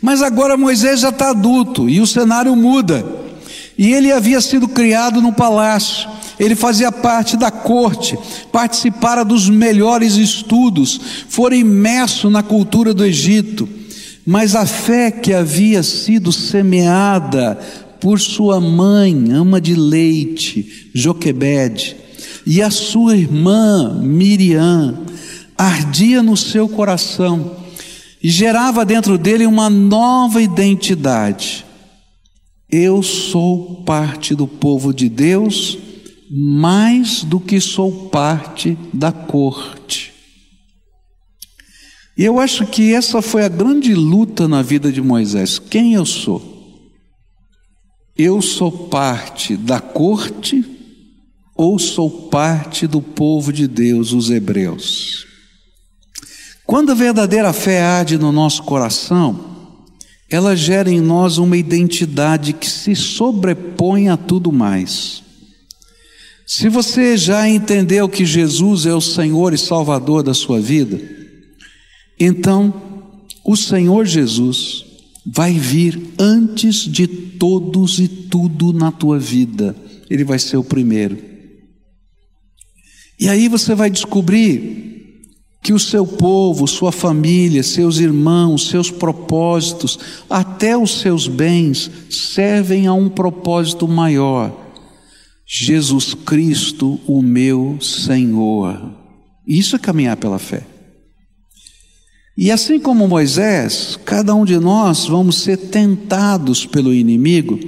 Mas 0.02 0.22
agora 0.22 0.56
Moisés 0.56 1.00
já 1.00 1.10
está 1.10 1.30
adulto, 1.30 1.88
e 1.88 2.00
o 2.00 2.06
cenário 2.06 2.54
muda. 2.56 3.06
E 3.76 3.92
ele 3.92 4.10
havia 4.10 4.40
sido 4.40 4.66
criado 4.66 5.20
no 5.20 5.32
palácio, 5.32 6.08
ele 6.38 6.54
fazia 6.54 6.92
parte 6.92 7.36
da 7.36 7.50
corte, 7.50 8.16
participara 8.52 9.24
dos 9.24 9.48
melhores 9.48 10.14
estudos, 10.14 11.00
fora 11.28 11.56
imerso 11.56 12.30
na 12.30 12.42
cultura 12.42 12.94
do 12.94 13.04
Egito. 13.04 13.68
Mas 14.24 14.54
a 14.54 14.66
fé 14.66 15.10
que 15.10 15.32
havia 15.32 15.82
sido 15.82 16.30
semeada 16.30 17.58
por 18.00 18.20
sua 18.20 18.60
mãe, 18.60 19.32
ama 19.32 19.60
de 19.60 19.74
leite, 19.74 20.90
Joquebede, 20.94 21.96
e 22.46 22.62
a 22.62 22.70
sua 22.70 23.16
irmã 23.16 24.00
Miriam, 24.02 24.98
ardia 25.56 26.22
no 26.22 26.36
seu 26.36 26.68
coração 26.68 27.56
e 28.22 28.28
gerava 28.28 28.84
dentro 28.84 29.18
dele 29.18 29.44
uma 29.46 29.68
nova 29.68 30.40
identidade. 30.40 31.64
Eu 32.70 33.02
sou 33.02 33.82
parte 33.84 34.34
do 34.34 34.46
povo 34.46 34.92
de 34.92 35.08
Deus 35.08 35.78
mais 36.30 37.22
do 37.24 37.40
que 37.40 37.60
sou 37.60 38.08
parte 38.08 38.76
da 38.92 39.10
corte. 39.12 40.12
E 42.16 42.24
eu 42.24 42.40
acho 42.40 42.66
que 42.66 42.92
essa 42.92 43.22
foi 43.22 43.44
a 43.44 43.48
grande 43.48 43.94
luta 43.94 44.48
na 44.48 44.60
vida 44.60 44.90
de 44.90 45.00
Moisés. 45.00 45.58
Quem 45.58 45.94
eu 45.94 46.04
sou? 46.04 46.56
Eu 48.16 48.42
sou 48.42 48.88
parte 48.88 49.56
da 49.56 49.80
corte 49.80 50.64
ou 51.54 51.78
sou 51.78 52.10
parte 52.28 52.86
do 52.86 53.00
povo 53.00 53.52
de 53.52 53.68
Deus, 53.68 54.12
os 54.12 54.30
hebreus? 54.30 55.26
Quando 56.66 56.90
a 56.90 56.94
verdadeira 56.94 57.52
fé 57.52 57.80
arde 57.80 58.18
no 58.18 58.32
nosso 58.32 58.64
coração, 58.64 59.48
ela 60.28 60.54
gera 60.54 60.90
em 60.90 61.00
nós 61.00 61.38
uma 61.38 61.56
identidade 61.56 62.52
que 62.52 62.68
se 62.68 62.94
sobrepõe 62.94 64.08
a 64.08 64.16
tudo 64.16 64.52
mais. 64.52 65.22
Se 66.50 66.66
você 66.70 67.14
já 67.14 67.46
entendeu 67.46 68.08
que 68.08 68.24
Jesus 68.24 68.86
é 68.86 68.94
o 68.94 69.02
Senhor 69.02 69.52
e 69.52 69.58
Salvador 69.58 70.22
da 70.22 70.32
sua 70.32 70.58
vida, 70.58 70.98
então 72.18 72.72
o 73.44 73.54
Senhor 73.54 74.06
Jesus 74.06 74.82
vai 75.26 75.52
vir 75.52 76.14
antes 76.18 76.76
de 76.76 77.06
todos 77.06 77.98
e 77.98 78.08
tudo 78.08 78.72
na 78.72 78.90
tua 78.90 79.18
vida. 79.18 79.76
Ele 80.08 80.24
vai 80.24 80.38
ser 80.38 80.56
o 80.56 80.64
primeiro. 80.64 81.18
E 83.20 83.28
aí 83.28 83.46
você 83.46 83.74
vai 83.74 83.90
descobrir 83.90 85.26
que 85.62 85.74
o 85.74 85.78
seu 85.78 86.06
povo, 86.06 86.66
sua 86.66 86.90
família, 86.90 87.62
seus 87.62 87.98
irmãos, 87.98 88.70
seus 88.70 88.90
propósitos, 88.90 89.98
até 90.30 90.74
os 90.74 91.00
seus 91.00 91.28
bens, 91.28 91.90
servem 92.08 92.86
a 92.86 92.94
um 92.94 93.10
propósito 93.10 93.86
maior. 93.86 94.67
Jesus 95.50 96.12
Cristo, 96.12 97.00
o 97.06 97.22
meu 97.22 97.78
Senhor. 97.80 98.94
Isso 99.46 99.74
é 99.74 99.78
caminhar 99.78 100.18
pela 100.18 100.38
fé. 100.38 100.62
E 102.36 102.50
assim 102.50 102.78
como 102.78 103.08
Moisés, 103.08 103.98
cada 104.04 104.34
um 104.34 104.44
de 104.44 104.58
nós 104.58 105.06
vamos 105.06 105.38
ser 105.38 105.56
tentados 105.56 106.66
pelo 106.66 106.92
inimigo 106.92 107.58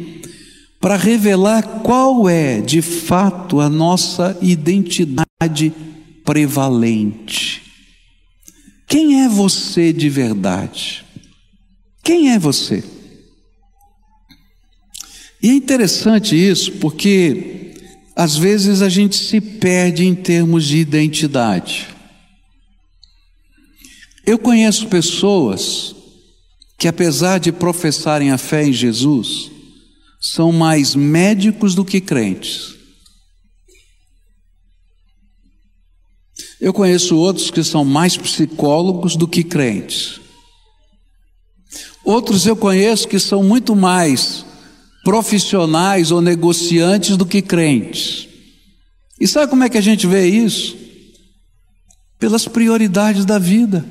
para 0.79 0.97
revelar 0.97 1.62
qual 1.83 2.29
é, 2.29 2.61
de 2.61 2.83
fato, 2.83 3.61
a 3.61 3.71
nossa 3.71 4.38
identidade 4.43 5.73
prevalente. 6.23 7.62
Quem 8.87 9.23
é 9.23 9.29
você 9.29 9.90
de 9.90 10.11
verdade? 10.11 11.03
Quem 12.03 12.31
é 12.31 12.38
você? 12.38 12.85
E 15.43 15.49
é 15.49 15.55
interessante 15.55 16.37
isso 16.37 16.73
porque 16.73 17.50
às 18.21 18.37
vezes 18.37 18.83
a 18.83 18.89
gente 18.91 19.17
se 19.17 19.41
perde 19.41 20.05
em 20.05 20.15
termos 20.15 20.67
de 20.67 20.77
identidade. 20.77 21.89
Eu 24.27 24.39
conheço 24.39 24.89
pessoas 24.89 25.97
que, 26.77 26.87
apesar 26.87 27.39
de 27.39 27.51
professarem 27.51 28.31
a 28.31 28.37
fé 28.37 28.67
em 28.67 28.75
Jesus, 28.75 29.51
são 30.21 30.53
mais 30.53 30.95
médicos 30.95 31.75
do 31.75 31.83
que 31.83 31.99
crentes. 31.99 32.75
Eu 36.61 36.75
conheço 36.75 37.17
outros 37.17 37.51
que 37.51 37.65
são 37.65 37.87
mais 37.87 38.19
psicólogos 38.19 39.17
do 39.17 39.27
que 39.27 39.43
crentes. 39.43 40.21
Outros 42.05 42.45
eu 42.45 42.55
conheço 42.55 43.09
que 43.09 43.19
são 43.19 43.43
muito 43.43 43.75
mais 43.75 44.45
profissionais 45.05 46.11
ou 46.11 46.21
negociantes 46.21 47.17
do 47.17 47.27
que 47.27 47.41
crentes. 47.41 48.29
E 49.19 49.27
sabe 49.27 49.51
como 49.51 49.65
é 49.65 49.69
que 49.69 49.79
a 49.79 49.83
gente 49.83 50.07
vê 50.07 50.27
isso? 50.27 50.77
Pelas 52.19 52.47
prioridades 52.47 53.25
da 53.25 53.39
vida. 53.39 53.85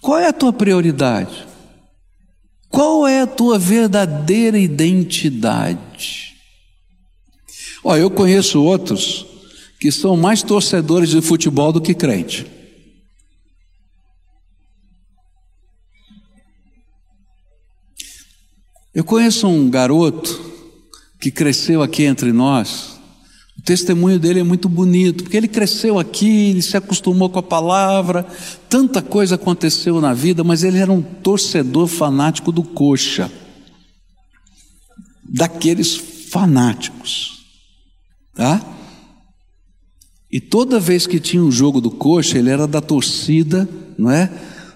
Qual 0.00 0.18
é 0.18 0.28
a 0.28 0.32
tua 0.32 0.52
prioridade? 0.52 1.46
Qual 2.68 3.06
é 3.06 3.22
a 3.22 3.26
tua 3.26 3.58
verdadeira 3.58 4.58
identidade? 4.58 6.34
Ó, 7.82 7.96
eu 7.96 8.10
conheço 8.10 8.62
outros 8.62 9.26
que 9.78 9.92
são 9.92 10.16
mais 10.16 10.42
torcedores 10.42 11.10
de 11.10 11.20
futebol 11.20 11.72
do 11.72 11.80
que 11.80 11.94
crente. 11.94 12.46
Eu 18.94 19.02
conheço 19.02 19.48
um 19.48 19.68
garoto 19.68 20.40
que 21.20 21.30
cresceu 21.30 21.82
aqui 21.82 22.04
entre 22.04 22.32
nós. 22.32 23.00
O 23.58 23.62
testemunho 23.62 24.18
dele 24.18 24.40
é 24.40 24.44
muito 24.44 24.68
bonito, 24.68 25.24
porque 25.24 25.36
ele 25.36 25.48
cresceu 25.48 25.98
aqui, 25.98 26.50
ele 26.50 26.62
se 26.62 26.76
acostumou 26.76 27.28
com 27.28 27.38
a 27.38 27.42
palavra, 27.42 28.26
tanta 28.68 29.02
coisa 29.02 29.34
aconteceu 29.34 30.00
na 30.00 30.12
vida, 30.12 30.44
mas 30.44 30.62
ele 30.62 30.78
era 30.78 30.92
um 30.92 31.02
torcedor 31.02 31.88
fanático 31.88 32.52
do 32.52 32.62
coxa. 32.62 33.32
Daqueles 35.24 35.96
fanáticos. 36.30 37.44
Tá? 38.34 38.60
E 40.30 40.40
toda 40.40 40.80
vez 40.80 41.06
que 41.06 41.20
tinha 41.20 41.42
um 41.42 41.50
jogo 41.50 41.80
do 41.80 41.92
Coxa, 41.92 42.38
ele 42.38 42.50
era 42.50 42.66
da 42.66 42.80
torcida, 42.80 43.68
não 43.96 44.10
é? 44.10 44.28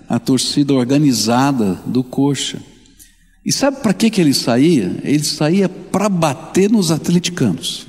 A 0.08 0.16
torcida 0.20 0.72
organizada 0.72 1.74
do 1.84 2.04
Coxa. 2.04 2.62
E 3.48 3.52
sabe 3.52 3.78
para 3.80 3.94
que, 3.94 4.10
que 4.10 4.20
ele 4.20 4.34
saía? 4.34 4.94
Ele 5.02 5.24
saía 5.24 5.70
para 5.70 6.10
bater 6.10 6.70
nos 6.70 6.90
atleticanos. 6.90 7.86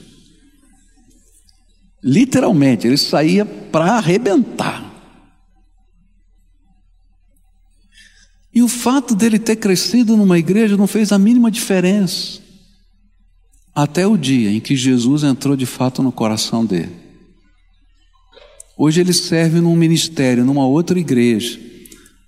Literalmente, 2.02 2.88
ele 2.88 2.96
saía 2.96 3.46
para 3.46 3.96
arrebentar. 3.96 4.90
E 8.56 8.64
o 8.64 8.70
fato 8.70 9.14
dele 9.14 9.38
ter 9.38 9.58
crescido 9.58 10.16
numa 10.16 10.40
igreja 10.40 10.78
não 10.78 10.88
fez 10.88 11.12
a 11.12 11.20
mínima 11.20 11.52
diferença. 11.52 12.40
Até 13.76 14.08
o 14.08 14.16
dia 14.16 14.52
em 14.52 14.62
que 14.62 14.78
Jesus 14.78 15.24
entrou 15.24 15.58
de 15.58 15.66
fato 15.66 16.02
no 16.02 16.14
coração 16.14 16.66
dele. 16.66 16.96
Hoje 18.78 19.02
ele 19.02 19.12
serve 19.12 19.60
num 19.60 19.76
ministério, 19.76 20.46
numa 20.46 20.66
outra 20.66 20.98
igreja, 20.98 21.60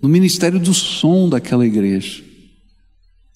no 0.02 0.08
ministério 0.10 0.60
do 0.60 0.74
som 0.74 1.30
daquela 1.30 1.64
igreja. 1.64 2.30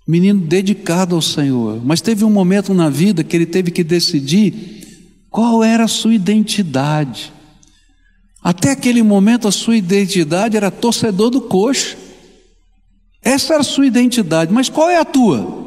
Menino 0.07 0.41
dedicado 0.41 1.17
ao 1.17 1.23
Senhor, 1.23 1.85
mas 1.85 2.01
teve 2.01 2.25
um 2.25 2.31
momento 2.31 2.73
na 2.73 2.89
vida 2.89 3.25
que 3.25 3.35
ele 3.35 3.47
teve 3.47 3.73
que 3.73 3.83
decidir 3.83 4.87
qual 5.29 5.65
era 5.65 5.85
a 5.85 5.89
sua 5.89 6.15
identidade. 6.15 7.33
Até 8.41 8.71
aquele 8.71 9.03
momento 9.03 9.49
a 9.49 9.53
sua 9.53 9.77
identidade 9.77 10.57
era 10.57 10.71
torcedor 10.71 11.31
do 11.31 11.41
coxa. 11.41 11.97
Essa 13.21 13.55
era 13.55 13.63
a 13.63 13.65
sua 13.65 13.87
identidade, 13.87 14.53
mas 14.53 14.69
qual 14.69 14.89
é 14.89 14.97
a 14.97 15.05
tua? 15.05 15.67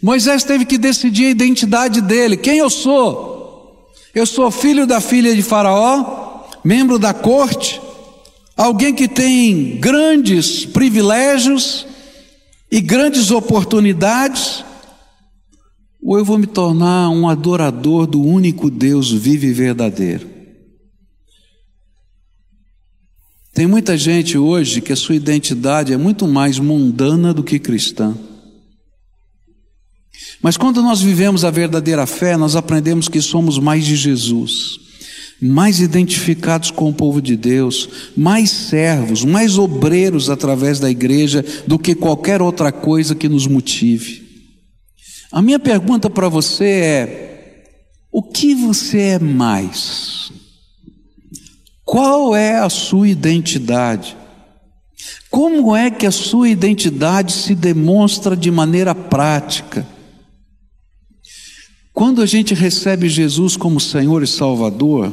Moisés 0.00 0.44
teve 0.44 0.64
que 0.64 0.78
decidir 0.78 1.26
a 1.26 1.30
identidade 1.30 2.00
dele, 2.00 2.36
quem 2.36 2.58
eu 2.58 2.70
sou? 2.70 3.88
Eu 4.14 4.24
sou 4.24 4.48
filho 4.52 4.86
da 4.86 5.00
filha 5.00 5.34
de 5.34 5.42
Faraó, 5.42 6.46
membro 6.62 7.00
da 7.00 7.12
corte, 7.12 7.80
alguém 8.56 8.94
que 8.94 9.08
tem 9.08 9.76
grandes 9.80 10.64
privilégios 10.64 11.87
e 12.70 12.80
grandes 12.80 13.30
oportunidades, 13.30 14.64
ou 16.02 16.18
eu 16.18 16.24
vou 16.24 16.38
me 16.38 16.46
tornar 16.46 17.10
um 17.10 17.28
adorador 17.28 18.06
do 18.06 18.20
único 18.22 18.70
Deus 18.70 19.10
vivo 19.10 19.46
e 19.46 19.52
verdadeiro? 19.52 20.28
Tem 23.52 23.66
muita 23.66 23.98
gente 23.98 24.38
hoje 24.38 24.80
que 24.80 24.92
a 24.92 24.96
sua 24.96 25.16
identidade 25.16 25.92
é 25.92 25.96
muito 25.96 26.28
mais 26.28 26.58
mundana 26.58 27.34
do 27.34 27.42
que 27.42 27.58
cristã. 27.58 28.16
Mas 30.40 30.56
quando 30.56 30.82
nós 30.82 31.00
vivemos 31.00 31.44
a 31.44 31.50
verdadeira 31.50 32.06
fé, 32.06 32.36
nós 32.36 32.54
aprendemos 32.54 33.08
que 33.08 33.20
somos 33.20 33.58
mais 33.58 33.84
de 33.84 33.96
Jesus. 33.96 34.87
Mais 35.40 35.80
identificados 35.80 36.70
com 36.70 36.88
o 36.88 36.94
povo 36.94 37.22
de 37.22 37.36
Deus, 37.36 37.88
mais 38.16 38.50
servos, 38.50 39.24
mais 39.24 39.56
obreiros 39.56 40.28
através 40.28 40.80
da 40.80 40.90
igreja 40.90 41.44
do 41.66 41.78
que 41.78 41.94
qualquer 41.94 42.42
outra 42.42 42.72
coisa 42.72 43.14
que 43.14 43.28
nos 43.28 43.46
motive. 43.46 44.26
A 45.30 45.40
minha 45.40 45.58
pergunta 45.58 46.10
para 46.10 46.28
você 46.28 46.64
é: 46.64 47.64
o 48.10 48.22
que 48.22 48.54
você 48.54 48.98
é 48.98 49.18
mais? 49.18 50.32
Qual 51.84 52.34
é 52.34 52.58
a 52.58 52.68
sua 52.68 53.08
identidade? 53.08 54.16
Como 55.30 55.76
é 55.76 55.90
que 55.90 56.06
a 56.06 56.10
sua 56.10 56.48
identidade 56.48 57.32
se 57.32 57.54
demonstra 57.54 58.36
de 58.36 58.50
maneira 58.50 58.94
prática? 58.94 59.86
Quando 61.98 62.22
a 62.22 62.26
gente 62.26 62.54
recebe 62.54 63.08
Jesus 63.08 63.56
como 63.56 63.80
Senhor 63.80 64.22
e 64.22 64.26
Salvador, 64.28 65.12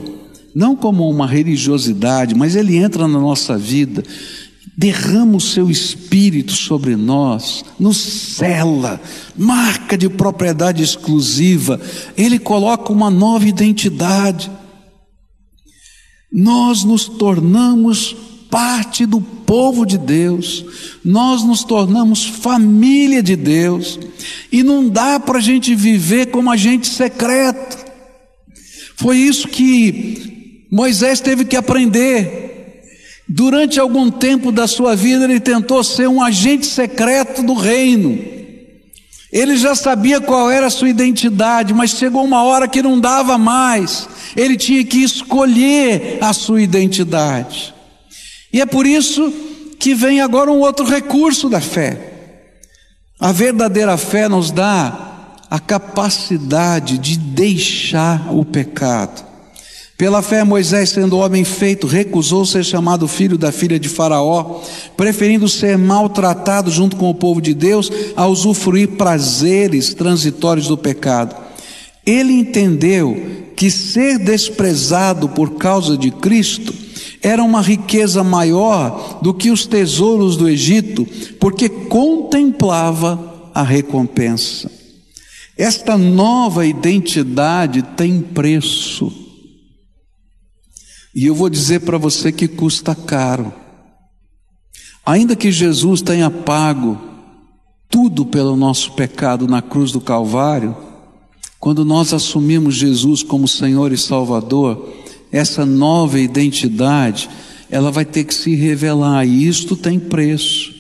não 0.54 0.76
como 0.76 1.10
uma 1.10 1.26
religiosidade, 1.26 2.36
mas 2.36 2.56
Ele 2.56 2.78
entra 2.78 3.08
na 3.08 3.20
nossa 3.20 3.58
vida, 3.58 4.04
derrama 4.78 5.36
o 5.36 5.42
seu 5.42 5.68
espírito 5.68 6.52
sobre 6.52 6.96
nós, 6.96 7.66
nos 7.80 7.98
cela, 7.98 9.02
marca 9.36 9.98
de 9.98 10.08
propriedade 10.08 10.84
exclusiva, 10.84 11.82
Ele 12.16 12.38
coloca 12.38 12.94
uma 12.94 13.10
nova 13.10 13.48
identidade. 13.48 14.52
Nós 16.32 16.84
nos 16.84 17.08
tornamos 17.08 18.16
parte 18.56 19.06
do 19.06 19.20
povo 19.20 19.86
de 19.86 19.98
Deus, 19.98 20.64
nós 21.04 21.44
nos 21.44 21.66
tornamos 21.66 22.26
família 22.26 23.22
de 23.22 23.36
Deus, 23.36 24.00
e 24.50 24.64
não 24.64 24.88
dá 24.88 25.20
para 25.20 25.40
a 25.40 25.42
gente 25.42 25.76
viver 25.76 26.28
como 26.28 26.50
agente 26.50 26.88
secreto. 26.88 27.78
Foi 28.96 29.18
isso 29.18 29.50
que 29.50 30.64
Moisés 30.72 31.20
teve 31.20 31.44
que 31.44 31.58
aprender. 31.58 32.86
Durante 33.28 33.78
algum 33.78 34.10
tempo 34.10 34.54
da 34.54 34.68
sua 34.68 34.96
vida, 34.96 35.26
ele 35.26 35.42
tentou 35.42 35.84
ser 35.84 36.08
um 36.08 36.24
agente 36.24 36.66
secreto 36.66 37.44
do 37.44 37.56
reino. 37.56 38.18
Ele 39.34 39.58
já 39.58 39.76
sabia 39.76 40.22
qual 40.22 40.50
era 40.50 40.68
a 40.68 40.70
sua 40.70 40.88
identidade, 40.88 41.74
mas 41.74 41.90
chegou 41.90 42.24
uma 42.24 42.42
hora 42.44 42.70
que 42.70 42.82
não 42.82 43.02
dava 43.02 43.38
mais. 43.38 44.08
Ele 44.34 44.56
tinha 44.56 44.82
que 44.86 45.04
escolher 45.04 46.20
a 46.22 46.32
sua 46.32 46.62
identidade. 46.62 47.75
E 48.56 48.62
é 48.62 48.66
por 48.66 48.88
isso 48.88 49.34
que 49.78 49.94
vem 49.94 50.22
agora 50.22 50.50
um 50.50 50.62
outro 50.62 50.86
recurso 50.86 51.50
da 51.50 51.60
fé. 51.60 52.14
A 53.20 53.34
verdadeira 53.34 53.98
fé 53.98 54.30
nos 54.30 54.50
dá 54.50 55.34
a 55.52 55.60
capacidade 55.60 56.98
de 56.98 57.18
deixar 57.18 58.34
o 58.34 58.46
pecado. 58.46 59.26
Pela 59.98 60.22
fé, 60.22 60.46
Moisés, 60.46 60.92
sendo 60.92 61.18
homem 61.18 61.44
feito, 61.44 61.86
recusou 61.86 62.46
ser 62.46 62.64
chamado 62.64 63.10
filho 63.10 63.38
da 63.38 63.52
filha 63.52 63.78
de 63.78 63.90
Faraó, 63.90 64.62
preferindo 64.96 65.50
ser 65.50 65.78
maltratado 65.78 66.72
junto 66.72 66.96
com 66.96 67.10
o 67.10 67.16
povo 67.16 67.42
de 67.42 67.54
Deus 67.54 67.92
a 68.16 68.26
usufruir 68.26 68.92
prazeres 68.92 69.94
transitórios 69.94 70.70
do 70.70 70.78
pecado. 70.78 71.36
Ele 72.06 72.32
entendeu 72.32 73.22
que 73.54 73.70
ser 73.70 74.18
desprezado 74.18 75.28
por 75.28 75.56
causa 75.56 75.98
de 75.98 76.10
Cristo 76.10 76.85
era 77.22 77.44
uma 77.44 77.62
riqueza 77.62 78.24
maior 78.24 79.20
do 79.22 79.34
que 79.34 79.50
os 79.52 79.66
tesouros 79.66 80.38
do 80.38 80.48
Egito, 80.48 81.06
porque 81.40 81.68
contemplava 81.68 83.52
a 83.54 83.64
recompensa. 83.64 84.72
Esta 85.58 85.98
nova 85.98 86.66
identidade 86.66 87.82
tem 87.82 88.22
preço. 88.22 89.12
E 91.16 91.26
eu 91.26 91.34
vou 91.34 91.50
dizer 91.50 91.82
para 91.82 91.98
você 91.98 92.32
que 92.32 92.48
custa 92.48 92.94
caro. 92.94 93.54
Ainda 95.06 95.36
que 95.36 95.52
Jesus 95.52 96.02
tenha 96.02 96.30
pago 96.30 97.00
tudo 97.90 98.26
pelo 98.26 98.58
nosso 98.58 98.92
pecado 98.94 99.48
na 99.48 99.62
cruz 99.62 99.92
do 99.92 100.02
Calvário, 100.02 100.76
quando 101.60 101.86
nós 101.86 102.14
assumimos 102.14 102.76
Jesus 102.76 103.24
como 103.24 103.48
Senhor 103.48 103.94
e 103.94 103.98
Salvador, 103.98 104.94
essa 105.38 105.66
nova 105.66 106.18
identidade, 106.18 107.30
ela 107.70 107.92
vai 107.92 108.06
ter 108.06 108.24
que 108.24 108.34
se 108.34 108.56
revelar, 108.56 109.28
e 109.28 109.46
isto 109.46 109.76
tem 109.76 110.00
preço. 110.00 110.74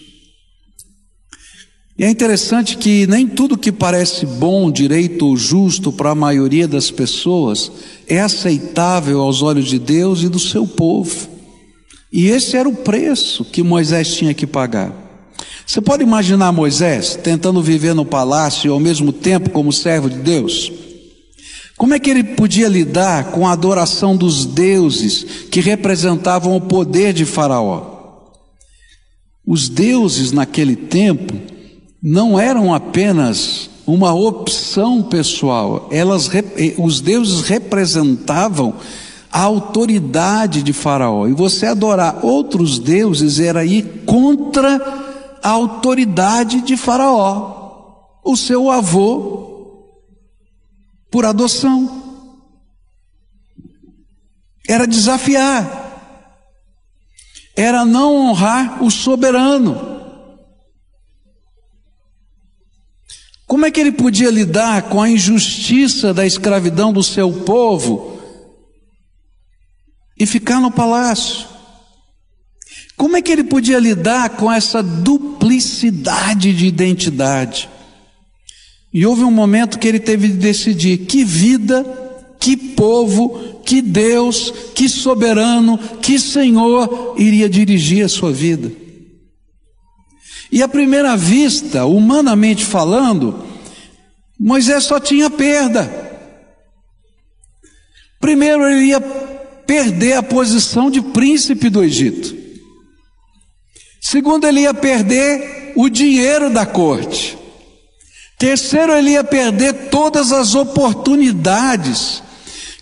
E 1.97 2.05
é 2.05 2.09
interessante 2.09 2.77
que 2.77 3.05
nem 3.07 3.27
tudo 3.27 3.57
que 3.57 3.71
parece 3.71 4.25
bom, 4.25 4.71
direito 4.71 5.27
ou 5.27 5.35
justo 5.35 5.91
para 5.91 6.11
a 6.11 6.15
maioria 6.15 6.67
das 6.67 6.89
pessoas 6.89 7.71
é 8.07 8.21
aceitável 8.21 9.21
aos 9.21 9.41
olhos 9.41 9.67
de 9.67 9.77
Deus 9.79 10.21
e 10.21 10.29
do 10.29 10.39
seu 10.39 10.65
povo. 10.65 11.29
E 12.11 12.27
esse 12.27 12.55
era 12.55 12.67
o 12.67 12.75
preço 12.75 13.43
que 13.43 13.61
Moisés 13.61 14.13
tinha 14.15 14.33
que 14.33 14.47
pagar. 14.47 14.93
Você 15.65 15.81
pode 15.81 16.03
imaginar 16.03 16.51
Moisés 16.53 17.17
tentando 17.21 17.61
viver 17.61 17.93
no 17.93 18.05
palácio 18.05 18.69
e 18.69 18.71
ao 18.71 18.79
mesmo 18.79 19.11
tempo 19.11 19.49
como 19.49 19.73
servo 19.73 20.09
de 20.09 20.19
Deus? 20.19 20.71
Como 21.77 21.93
é 21.93 21.99
que 21.99 22.09
ele 22.09 22.23
podia 22.23 22.69
lidar 22.69 23.31
com 23.31 23.45
a 23.45 23.51
adoração 23.51 24.15
dos 24.15 24.45
deuses 24.45 25.23
que 25.51 25.59
representavam 25.59 26.55
o 26.55 26.61
poder 26.61 27.13
de 27.13 27.25
Faraó? 27.25 27.95
Os 29.45 29.67
deuses 29.67 30.31
naquele 30.31 30.75
tempo 30.75 31.33
não 32.01 32.39
eram 32.39 32.73
apenas 32.73 33.69
uma 33.85 34.13
opção 34.13 35.03
pessoal, 35.03 35.87
elas, 35.91 36.29
eh, 36.33 36.73
os 36.77 37.01
deuses 37.01 37.41
representavam 37.41 38.73
a 39.31 39.41
autoridade 39.41 40.63
de 40.63 40.73
Faraó. 40.73 41.27
E 41.27 41.33
você 41.33 41.65
adorar 41.65 42.25
outros 42.25 42.79
deuses 42.79 43.39
era 43.39 43.65
ir 43.65 44.03
contra 44.05 44.81
a 45.43 45.49
autoridade 45.49 46.61
de 46.61 46.77
Faraó. 46.77 47.53
O 48.23 48.35
seu 48.35 48.71
avô 48.71 49.54
por 51.09 51.25
adoção. 51.25 52.03
Era 54.67 54.87
desafiar, 54.87 55.85
era 57.55 57.85
não 57.85 58.15
honrar 58.15 58.83
o 58.83 58.89
soberano. 58.89 59.95
Como 63.45 63.65
é 63.65 63.71
que 63.71 63.79
ele 63.79 63.91
podia 63.91 64.31
lidar 64.31 64.89
com 64.89 65.01
a 65.01 65.09
injustiça 65.09 66.13
da 66.13 66.25
escravidão 66.25 66.91
do 66.91 67.03
seu 67.03 67.31
povo 67.31 68.19
e 70.17 70.25
ficar 70.25 70.59
no 70.59 70.71
palácio? 70.71 71.47
Como 72.97 73.15
é 73.17 73.21
que 73.21 73.31
ele 73.31 73.43
podia 73.43 73.77
lidar 73.77 74.31
com 74.31 74.51
essa 74.51 74.81
duplicidade 74.81 76.53
de 76.53 76.65
identidade? 76.65 77.69
E 78.95 79.05
houve 79.05 79.25
um 79.25 79.31
momento 79.31 79.77
que 79.77 79.89
ele 79.89 79.99
teve 79.99 80.29
de 80.29 80.35
decidir 80.35 80.99
que 80.99 81.25
vida, 81.25 81.83
que 82.39 82.55
povo, 82.55 83.61
que 83.65 83.81
Deus, 83.81 84.53
que 84.73 84.87
soberano, 84.87 85.77
que 86.01 86.17
Senhor 86.17 87.13
iria 87.17 87.49
dirigir 87.49 88.05
a 88.05 88.07
sua 88.07 88.31
vida. 88.31 88.71
E 90.49 90.63
à 90.63 90.67
primeira 90.69 91.17
vista, 91.17 91.83
humanamente 91.83 92.63
falando, 92.63 93.43
Moisés 94.39 94.85
só 94.85 94.97
tinha 94.97 95.29
perda. 95.29 95.91
Primeiro, 98.21 98.65
ele 98.65 98.85
ia 98.85 99.01
perder 99.01 100.13
a 100.13 100.23
posição 100.23 100.89
de 100.89 101.01
príncipe 101.01 101.69
do 101.69 101.83
Egito. 101.83 102.33
Segundo, 103.99 104.47
ele 104.47 104.61
ia 104.61 104.73
perder 104.73 105.73
o 105.75 105.89
dinheiro 105.89 106.49
da 106.49 106.65
corte. 106.65 107.43
Terceiro, 108.37 108.93
ele 108.93 109.11
ia 109.11 109.23
perder 109.23 109.89
todas 109.89 110.31
as 110.31 110.55
oportunidades 110.55 112.21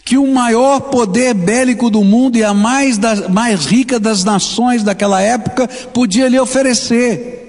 que 0.05 0.17
o 0.17 0.27
maior 0.27 0.81
poder 0.81 1.33
bélico 1.33 1.89
do 1.89 2.03
mundo 2.03 2.37
e 2.37 2.43
a 2.43 2.53
mais, 2.53 2.97
mais 3.29 3.65
rica 3.65 3.99
das 3.99 4.23
nações 4.23 4.83
daquela 4.83 5.21
época 5.21 5.67
podia 5.67 6.27
lhe 6.27 6.39
oferecer. 6.39 7.41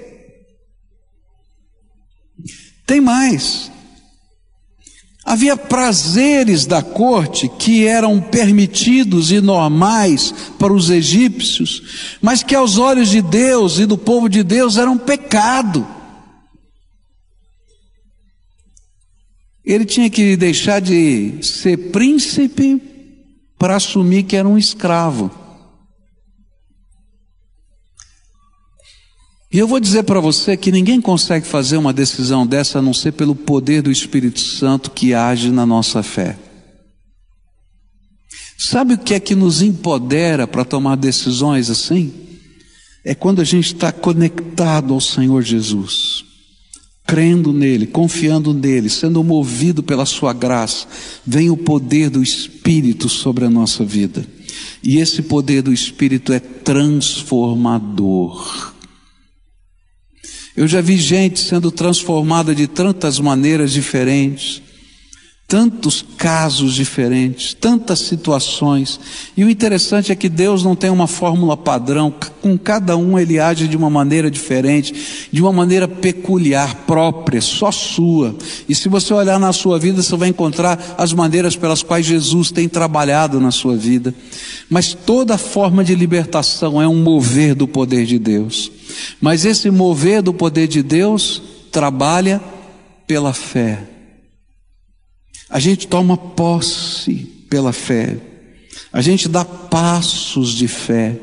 Tem 2.85 3.01
mais. 3.01 3.71
Havia 5.25 5.57
prazeres 5.57 6.67
da 6.67 6.83
corte 6.83 7.49
que 7.49 7.87
eram 7.87 8.21
permitidos 8.21 9.31
e 9.31 9.41
normais 9.41 10.31
para 10.59 10.71
os 10.71 10.91
egípcios, 10.91 12.17
mas 12.21 12.43
que 12.43 12.53
aos 12.53 12.77
olhos 12.77 13.09
de 13.09 13.23
Deus 13.23 13.79
e 13.79 13.87
do 13.87 13.97
povo 13.97 14.29
de 14.29 14.43
Deus 14.43 14.77
eram 14.77 14.99
pecado. 14.99 15.94
Ele 19.65 19.85
tinha 19.85 20.09
que 20.09 20.37
deixar 20.37 20.79
de 20.79 21.39
ser 21.41 21.89
príncipe 21.91 22.81
para 23.57 23.77
assumir 23.77 24.23
que 24.23 24.35
era 24.35 24.47
um 24.47 24.57
escravo. 24.57 25.31
E 29.51 29.57
eu 29.57 29.67
vou 29.67 29.79
dizer 29.79 30.03
para 30.03 30.19
você 30.19 30.57
que 30.57 30.71
ninguém 30.71 30.99
consegue 30.99 31.47
fazer 31.47 31.77
uma 31.77 31.93
decisão 31.93 32.45
dessa 32.45 32.79
a 32.79 32.81
não 32.81 32.93
ser 32.93 33.13
pelo 33.13 33.33
poder 33.33 33.81
do 33.81 33.89
Espírito 33.89 34.39
Santo 34.41 34.91
que 34.91 35.13
age 35.13 35.49
na 35.49 35.65
nossa 35.65 36.03
fé. 36.03 36.37
Sabe 38.57 38.95
o 38.95 38.97
que 38.97 39.13
é 39.13 39.19
que 39.19 39.33
nos 39.33 39.61
empodera 39.61 40.45
para 40.45 40.65
tomar 40.65 40.97
decisões 40.97 41.69
assim? 41.69 42.13
É 43.05 43.15
quando 43.15 43.39
a 43.39 43.45
gente 43.45 43.67
está 43.67 43.91
conectado 43.93 44.93
ao 44.93 44.99
Senhor 44.99 45.41
Jesus, 45.41 46.24
crendo 47.05 47.53
nele, 47.53 47.85
confiando 47.85 48.53
nele, 48.53 48.89
sendo 48.89 49.23
movido 49.23 49.83
pela 49.83 50.05
Sua 50.05 50.33
graça, 50.33 50.87
vem 51.25 51.49
o 51.49 51.57
poder 51.57 52.09
do 52.09 52.21
Espírito 52.23 53.07
sobre 53.07 53.45
a 53.45 53.49
nossa 53.49 53.85
vida. 53.85 54.25
E 54.81 54.97
esse 54.97 55.21
poder 55.21 55.61
do 55.61 55.73
Espírito 55.73 56.33
é 56.33 56.39
transformador. 56.39 58.73
Eu 60.55 60.67
já 60.67 60.81
vi 60.81 60.97
gente 60.97 61.39
sendo 61.39 61.71
transformada 61.71 62.55
de 62.55 62.65
tantas 62.65 63.19
maneiras 63.19 63.71
diferentes 63.71 64.63
tantos 65.47 66.03
casos 66.17 66.73
diferentes, 66.73 67.53
tantas 67.53 67.99
situações. 67.99 68.99
E 69.37 69.43
o 69.43 69.49
interessante 69.49 70.11
é 70.11 70.15
que 70.15 70.27
Deus 70.27 70.63
não 70.63 70.75
tem 70.75 70.89
uma 70.89 71.05
fórmula 71.05 71.55
padrão, 71.55 72.11
com 72.41 72.57
cada 72.57 72.97
um 72.97 73.17
ele 73.19 73.39
age 73.39 73.67
de 73.67 73.77
uma 73.77 73.89
maneira 73.89 74.31
diferente, 74.31 75.29
de 75.31 75.41
uma 75.41 75.53
maneira 75.53 75.87
peculiar, 75.87 76.73
própria, 76.87 77.41
só 77.41 77.71
sua. 77.71 78.35
E 78.67 78.73
se 78.73 78.89
você 78.89 79.13
olhar 79.13 79.39
na 79.39 79.53
sua 79.53 79.77
vida, 79.77 80.01
você 80.01 80.15
vai 80.15 80.29
encontrar 80.29 80.95
as 80.97 81.13
maneiras 81.13 81.55
pelas 81.55 81.83
quais 81.83 82.05
Jesus 82.07 82.49
tem 82.49 82.67
trabalhado 82.67 83.39
na 83.39 83.51
sua 83.51 83.77
vida. 83.77 84.15
Mas 84.67 84.95
toda 84.95 85.37
forma 85.37 85.83
de 85.83 85.93
libertação 85.93 86.81
é 86.81 86.87
um 86.87 86.95
mover 86.95 87.53
do 87.53 87.67
poder 87.67 88.05
de 88.07 88.17
Deus. 88.17 88.71
Mas 89.21 89.45
esse 89.45 89.69
mover 89.69 90.23
do 90.23 90.33
poder 90.33 90.67
de 90.67 90.81
Deus 90.81 91.41
trabalha 91.71 92.41
pela 93.05 93.31
fé. 93.31 93.94
A 95.55 95.59
gente 95.59 95.87
toma 95.87 96.17
posse 96.17 97.31
pela 97.49 97.71
fé. 97.71 98.17
A 98.91 98.99
gente 98.99 99.29
dá 99.29 99.45
passos 99.45 100.49
de 100.49 100.67
fé. 100.67 101.15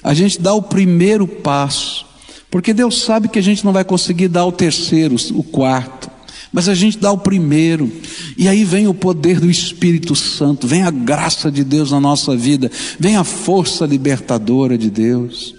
A 0.00 0.14
gente 0.14 0.40
dá 0.40 0.54
o 0.54 0.62
primeiro 0.62 1.26
passo. 1.26 2.06
Porque 2.48 2.72
Deus 2.72 3.02
sabe 3.02 3.26
que 3.26 3.36
a 3.36 3.42
gente 3.42 3.64
não 3.64 3.72
vai 3.72 3.82
conseguir 3.82 4.28
dar 4.28 4.46
o 4.46 4.52
terceiro, 4.52 5.16
o 5.32 5.42
quarto. 5.42 6.08
Mas 6.52 6.68
a 6.68 6.74
gente 6.76 6.98
dá 6.98 7.10
o 7.10 7.18
primeiro. 7.18 7.90
E 8.38 8.46
aí 8.46 8.62
vem 8.62 8.86
o 8.86 8.94
poder 8.94 9.40
do 9.40 9.50
Espírito 9.50 10.14
Santo, 10.14 10.68
vem 10.68 10.84
a 10.84 10.90
graça 10.92 11.50
de 11.50 11.64
Deus 11.64 11.90
na 11.90 11.98
nossa 11.98 12.36
vida, 12.36 12.70
vem 12.96 13.16
a 13.16 13.24
força 13.24 13.84
libertadora 13.84 14.78
de 14.78 14.88
Deus. 14.88 15.52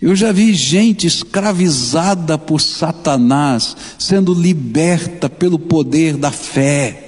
Eu 0.00 0.16
já 0.16 0.32
vi 0.32 0.54
gente 0.54 1.06
escravizada 1.06 2.38
por 2.38 2.58
Satanás 2.58 3.76
sendo 3.98 4.32
liberta 4.32 5.28
pelo 5.28 5.58
poder 5.58 6.16
da 6.16 6.30
fé 6.30 7.04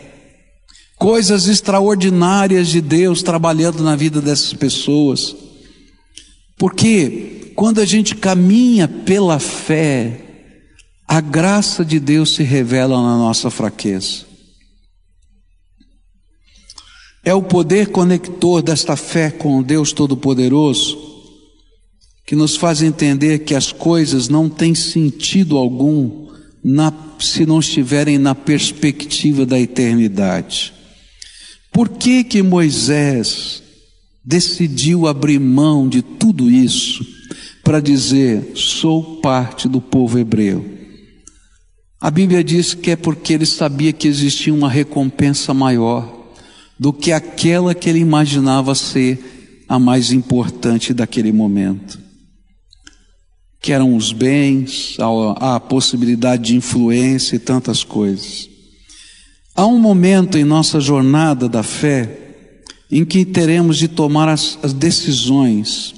coisas 1.00 1.48
extraordinárias 1.48 2.68
de 2.68 2.78
Deus 2.78 3.22
trabalhando 3.22 3.82
na 3.82 3.96
vida 3.96 4.20
dessas 4.20 4.52
pessoas. 4.52 5.34
Porque 6.58 7.54
quando 7.56 7.80
a 7.80 7.86
gente 7.86 8.14
caminha 8.14 8.86
pela 8.86 9.38
fé, 9.38 10.20
a 11.08 11.18
graça 11.18 11.82
de 11.86 11.98
Deus 11.98 12.34
se 12.34 12.42
revela 12.42 13.02
na 13.02 13.16
nossa 13.16 13.50
fraqueza. 13.50 14.26
É 17.24 17.32
o 17.32 17.42
poder 17.42 17.88
conector 17.88 18.60
desta 18.60 18.94
fé 18.94 19.30
com 19.30 19.58
o 19.58 19.64
Deus 19.64 19.94
Todo-Poderoso 19.94 20.98
que 22.26 22.36
nos 22.36 22.56
faz 22.56 22.82
entender 22.82 23.38
que 23.38 23.54
as 23.54 23.72
coisas 23.72 24.28
não 24.28 24.50
têm 24.50 24.74
sentido 24.74 25.56
algum 25.56 26.28
na, 26.62 26.92
se 27.18 27.46
não 27.46 27.58
estiverem 27.58 28.18
na 28.18 28.34
perspectiva 28.34 29.46
da 29.46 29.58
eternidade. 29.58 30.74
Por 31.80 31.88
que 31.88 32.22
que 32.22 32.42
Moisés 32.42 33.62
decidiu 34.22 35.06
abrir 35.06 35.40
mão 35.40 35.88
de 35.88 36.02
tudo 36.02 36.50
isso 36.50 37.02
para 37.64 37.80
dizer: 37.80 38.52
sou 38.54 39.18
parte 39.22 39.66
do 39.66 39.80
povo 39.80 40.18
hebreu? 40.18 40.62
A 41.98 42.10
Bíblia 42.10 42.44
diz 42.44 42.74
que 42.74 42.90
é 42.90 42.96
porque 42.96 43.32
ele 43.32 43.46
sabia 43.46 43.94
que 43.94 44.06
existia 44.06 44.52
uma 44.52 44.68
recompensa 44.68 45.54
maior 45.54 46.34
do 46.78 46.92
que 46.92 47.12
aquela 47.12 47.74
que 47.74 47.88
ele 47.88 48.00
imaginava 48.00 48.74
ser 48.74 49.64
a 49.66 49.78
mais 49.78 50.12
importante 50.12 50.92
daquele 50.92 51.32
momento. 51.32 51.98
Que 53.58 53.72
eram 53.72 53.96
os 53.96 54.12
bens, 54.12 54.98
a, 55.00 55.54
a 55.54 55.60
possibilidade 55.60 56.42
de 56.42 56.56
influência 56.56 57.36
e 57.36 57.38
tantas 57.38 57.82
coisas. 57.82 58.49
Há 59.60 59.66
um 59.66 59.78
momento 59.78 60.38
em 60.38 60.44
nossa 60.44 60.80
jornada 60.80 61.46
da 61.46 61.62
fé 61.62 62.18
em 62.90 63.04
que 63.04 63.26
teremos 63.26 63.76
de 63.76 63.88
tomar 63.88 64.26
as, 64.26 64.58
as 64.62 64.72
decisões, 64.72 65.94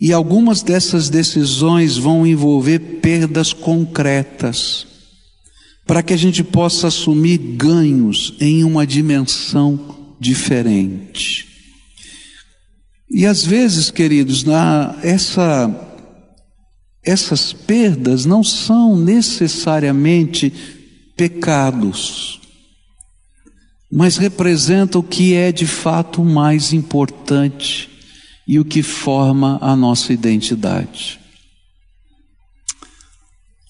e 0.00 0.12
algumas 0.12 0.62
dessas 0.62 1.08
decisões 1.08 1.96
vão 1.96 2.24
envolver 2.24 2.78
perdas 3.02 3.52
concretas, 3.52 4.86
para 5.84 6.00
que 6.00 6.12
a 6.12 6.16
gente 6.16 6.44
possa 6.44 6.86
assumir 6.86 7.38
ganhos 7.38 8.36
em 8.38 8.62
uma 8.62 8.86
dimensão 8.86 10.14
diferente. 10.20 11.48
E 13.10 13.26
às 13.26 13.44
vezes, 13.44 13.90
queridos, 13.90 14.44
na, 14.44 14.96
essa, 15.02 15.98
essas 17.02 17.52
perdas 17.52 18.24
não 18.24 18.44
são 18.44 18.96
necessariamente 18.96 20.52
pecados 21.16 22.43
mas 23.96 24.16
representa 24.16 24.98
o 24.98 25.04
que 25.04 25.34
é 25.34 25.52
de 25.52 25.68
fato 25.68 26.24
mais 26.24 26.72
importante 26.72 27.88
e 28.44 28.58
o 28.58 28.64
que 28.64 28.82
forma 28.82 29.56
a 29.62 29.76
nossa 29.76 30.12
identidade. 30.12 31.20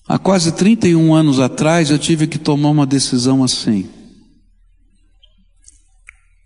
Há 0.09 0.19
quase 0.19 0.53
31 0.53 1.15
anos 1.15 1.41
atrás 1.41 1.91
eu 1.91 1.99
tive 1.99 2.27
que 2.27 2.39
tomar 2.39 2.71
uma 2.71 2.87
decisão 2.87 3.45
assim. 3.45 3.87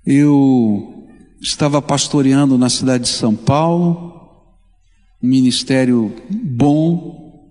Eu 0.05 1.07
estava 1.41 1.81
pastoreando 1.81 2.59
na 2.59 2.69
cidade 2.69 3.05
de 3.05 3.11
São 3.11 3.37
Paulo, 3.37 4.12
um 5.23 5.29
ministério 5.29 6.12
bom, 6.29 7.49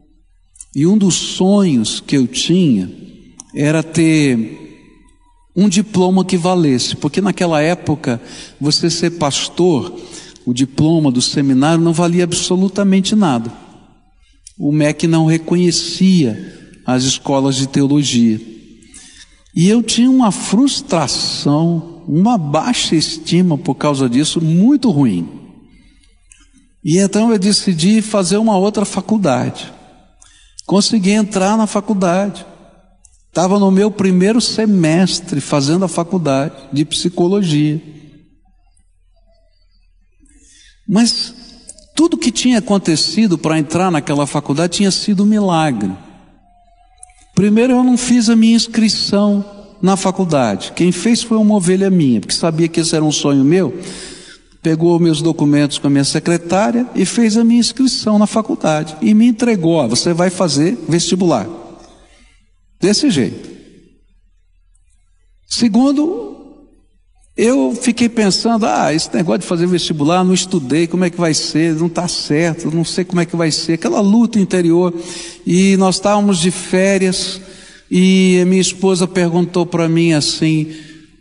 e 0.75 0.85
um 0.85 0.97
dos 0.97 1.15
sonhos 1.15 2.01
que 2.01 2.17
eu 2.17 2.27
tinha 2.27 2.91
era 3.55 3.81
ter 3.81 4.66
um 5.57 5.67
diploma 5.67 6.23
que 6.23 6.37
valesse, 6.37 6.95
porque 6.95 7.19
naquela 7.19 7.59
época 7.59 8.21
você 8.61 8.91
ser 8.91 9.11
pastor, 9.11 9.91
o 10.45 10.53
diploma 10.53 11.11
do 11.11 11.19
seminário 11.19 11.83
não 11.83 11.91
valia 11.91 12.23
absolutamente 12.23 13.15
nada. 13.15 13.51
O 14.55 14.71
MEC 14.71 15.07
não 15.07 15.25
reconhecia 15.25 16.79
as 16.85 17.03
escolas 17.03 17.55
de 17.55 17.67
teologia. 17.67 18.39
E 19.55 19.67
eu 19.67 19.81
tinha 19.81 20.11
uma 20.11 20.31
frustração, 20.31 22.03
uma 22.07 22.37
baixa 22.37 22.95
estima 22.95 23.57
por 23.57 23.73
causa 23.73 24.07
disso, 24.07 24.39
muito 24.39 24.91
ruim. 24.91 25.27
E 26.83 26.99
então 26.99 27.31
eu 27.31 27.39
decidi 27.39 28.01
fazer 28.03 28.37
uma 28.37 28.55
outra 28.55 28.85
faculdade. 28.85 29.73
Consegui 30.67 31.11
entrar 31.11 31.57
na 31.57 31.65
faculdade. 31.65 32.45
Estava 33.29 33.59
no 33.59 33.69
meu 33.69 33.91
primeiro 33.91 34.41
semestre 34.41 35.39
fazendo 35.39 35.85
a 35.85 35.87
faculdade 35.87 36.55
de 36.73 36.83
psicologia. 36.83 37.81
Mas 40.87 41.33
tudo 41.95 42.17
que 42.17 42.31
tinha 42.31 42.59
acontecido 42.59 43.37
para 43.37 43.59
entrar 43.59 43.91
naquela 43.91 44.25
faculdade 44.25 44.77
tinha 44.77 44.91
sido 44.91 45.23
um 45.23 45.25
milagre. 45.25 45.91
Primeiro, 47.35 47.73
eu 47.73 47.83
não 47.83 47.97
fiz 47.97 48.29
a 48.29 48.35
minha 48.35 48.55
inscrição 48.55 49.45
na 49.81 49.95
faculdade. 49.95 50.71
Quem 50.75 50.91
fez 50.91 51.21
foi 51.21 51.37
uma 51.37 51.55
ovelha 51.55 51.89
minha, 51.89 52.19
porque 52.19 52.33
sabia 52.33 52.67
que 52.67 52.79
esse 52.79 52.95
era 52.95 53.03
um 53.03 53.11
sonho 53.11 53.43
meu. 53.43 53.77
Pegou 54.61 54.99
meus 54.99 55.21
documentos 55.21 55.77
com 55.77 55.87
a 55.87 55.89
minha 55.89 56.03
secretária 56.03 56.87
e 56.95 57.05
fez 57.05 57.37
a 57.37 57.43
minha 57.43 57.59
inscrição 57.59 58.17
na 58.17 58.25
faculdade. 58.25 58.95
E 59.01 59.13
me 59.13 59.27
entregou: 59.27 59.73
ó, 59.73 59.87
você 59.87 60.13
vai 60.13 60.29
fazer 60.29 60.77
vestibular. 60.89 61.47
Desse 62.79 63.09
jeito. 63.09 63.49
Segundo, 65.47 66.37
eu 67.35 67.75
fiquei 67.79 68.09
pensando, 68.09 68.65
ah, 68.65 68.93
esse 68.93 69.13
negócio 69.13 69.41
de 69.41 69.45
fazer 69.45 69.67
vestibular, 69.67 70.23
não 70.23 70.33
estudei, 70.33 70.87
como 70.87 71.05
é 71.05 71.09
que 71.09 71.19
vai 71.19 71.33
ser, 71.33 71.75
não 71.75 71.87
está 71.87 72.07
certo, 72.07 72.69
não 72.69 72.83
sei 72.83 73.05
como 73.05 73.21
é 73.21 73.25
que 73.25 73.35
vai 73.35 73.51
ser, 73.51 73.73
aquela 73.73 74.01
luta 74.01 74.39
interior. 74.39 74.93
E 75.45 75.77
nós 75.77 75.95
estávamos 75.95 76.39
de 76.39 76.51
férias 76.51 77.39
e 77.89 78.43
minha 78.47 78.61
esposa 78.61 79.07
perguntou 79.07 79.65
para 79.65 79.87
mim 79.87 80.13
assim: 80.13 80.73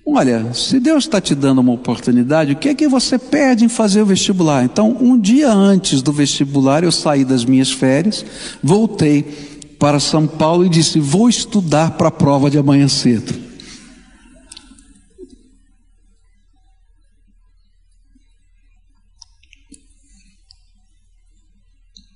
Olha, 0.07 0.55
se 0.55 0.81
Deus 0.81 1.05
está 1.05 1.21
te 1.21 1.35
dando 1.35 1.61
uma 1.61 1.73
oportunidade, 1.73 2.53
o 2.53 2.57
que 2.57 2.69
é 2.69 2.75
que 2.75 2.89
você 2.89 3.19
perde 3.19 3.65
em 3.65 3.69
fazer 3.69 4.03
o 4.03 4.07
vestibular? 4.07 4.65
Então, 4.65 4.97
um 5.01 5.19
dia 5.19 5.53
antes 5.53 6.01
do 6.01 6.13
vestibular, 6.13 6.85
eu 6.85 6.93
saí 6.93 7.25
das 7.25 7.45
minhas 7.45 7.71
férias, 7.73 8.25
voltei 8.63 9.56
para 9.79 10.01
São 10.01 10.27
Paulo 10.27 10.64
e 10.64 10.68
disse: 10.68 10.99
Vou 10.99 11.29
estudar 11.29 11.93
para 11.93 12.09
a 12.09 12.12
prova 12.12 12.51
de 12.51 12.59
amanhã 12.59 12.89
cedo. 12.89 13.47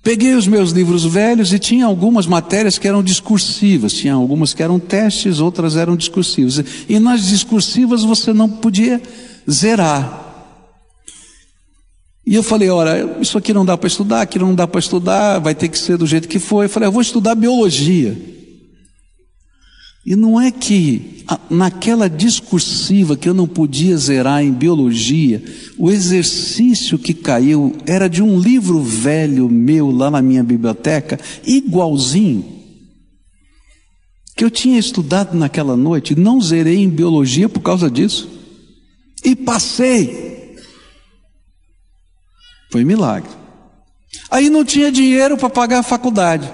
Peguei 0.03 0.33
os 0.33 0.47
meus 0.47 0.71
livros 0.71 1.05
velhos 1.05 1.53
e 1.53 1.59
tinha 1.59 1.85
algumas 1.85 2.25
matérias 2.25 2.79
que 2.79 2.87
eram 2.87 3.03
discursivas, 3.03 3.93
tinha 3.93 4.15
algumas 4.15 4.51
que 4.51 4.63
eram 4.63 4.79
testes, 4.79 5.39
outras 5.39 5.75
eram 5.75 5.95
discursivas. 5.95 6.63
E 6.89 6.99
nas 6.99 7.27
discursivas 7.27 8.03
você 8.03 8.33
não 8.33 8.49
podia 8.49 8.99
zerar. 9.49 10.30
E 12.25 12.35
eu 12.35 12.43
falei, 12.43 12.69
olha, 12.69 13.17
isso 13.19 13.37
aqui 13.37 13.53
não 13.53 13.65
dá 13.65 13.77
para 13.77 13.87
estudar, 13.87 14.21
aquilo 14.21 14.45
não 14.45 14.55
dá 14.55 14.67
para 14.67 14.79
estudar, 14.79 15.39
vai 15.39 15.55
ter 15.55 15.69
que 15.69 15.77
ser 15.77 15.97
do 15.97 16.05
jeito 16.05 16.27
que 16.27 16.39
for. 16.39 16.63
Eu 16.63 16.69
falei, 16.69 16.87
eu 16.87 16.91
vou 16.91 17.01
estudar 17.01 17.33
biologia. 17.33 18.15
E 20.05 20.15
não 20.15 20.41
é 20.41 20.49
que 20.49 21.23
naquela 21.49 22.09
discursiva 22.09 23.15
que 23.15 23.29
eu 23.29 23.33
não 23.33 23.47
podia 23.47 23.95
zerar 23.97 24.43
em 24.43 24.51
biologia, 24.51 25.43
o 25.77 25.91
exercício 25.91 26.97
que 26.97 27.13
caiu 27.13 27.75
era 27.85 28.07
de 28.07 28.21
um 28.21 28.39
livro 28.39 28.81
velho 28.81 29.47
meu 29.47 29.91
lá 29.91 30.09
na 30.09 30.21
minha 30.21 30.43
biblioteca, 30.43 31.19
igualzinho, 31.45 32.43
que 34.35 34.43
eu 34.43 34.49
tinha 34.49 34.79
estudado 34.79 35.37
naquela 35.37 35.77
noite, 35.77 36.15
não 36.15 36.41
zerei 36.41 36.77
em 36.77 36.89
biologia 36.89 37.47
por 37.47 37.61
causa 37.61 37.89
disso, 37.89 38.27
e 39.23 39.35
passei. 39.35 40.30
Foi 42.71 42.85
milagre. 42.85 43.29
Aí 44.29 44.49
não 44.49 44.63
tinha 44.63 44.91
dinheiro 44.91 45.37
para 45.37 45.49
pagar 45.49 45.79
a 45.79 45.83
faculdade. 45.83 46.51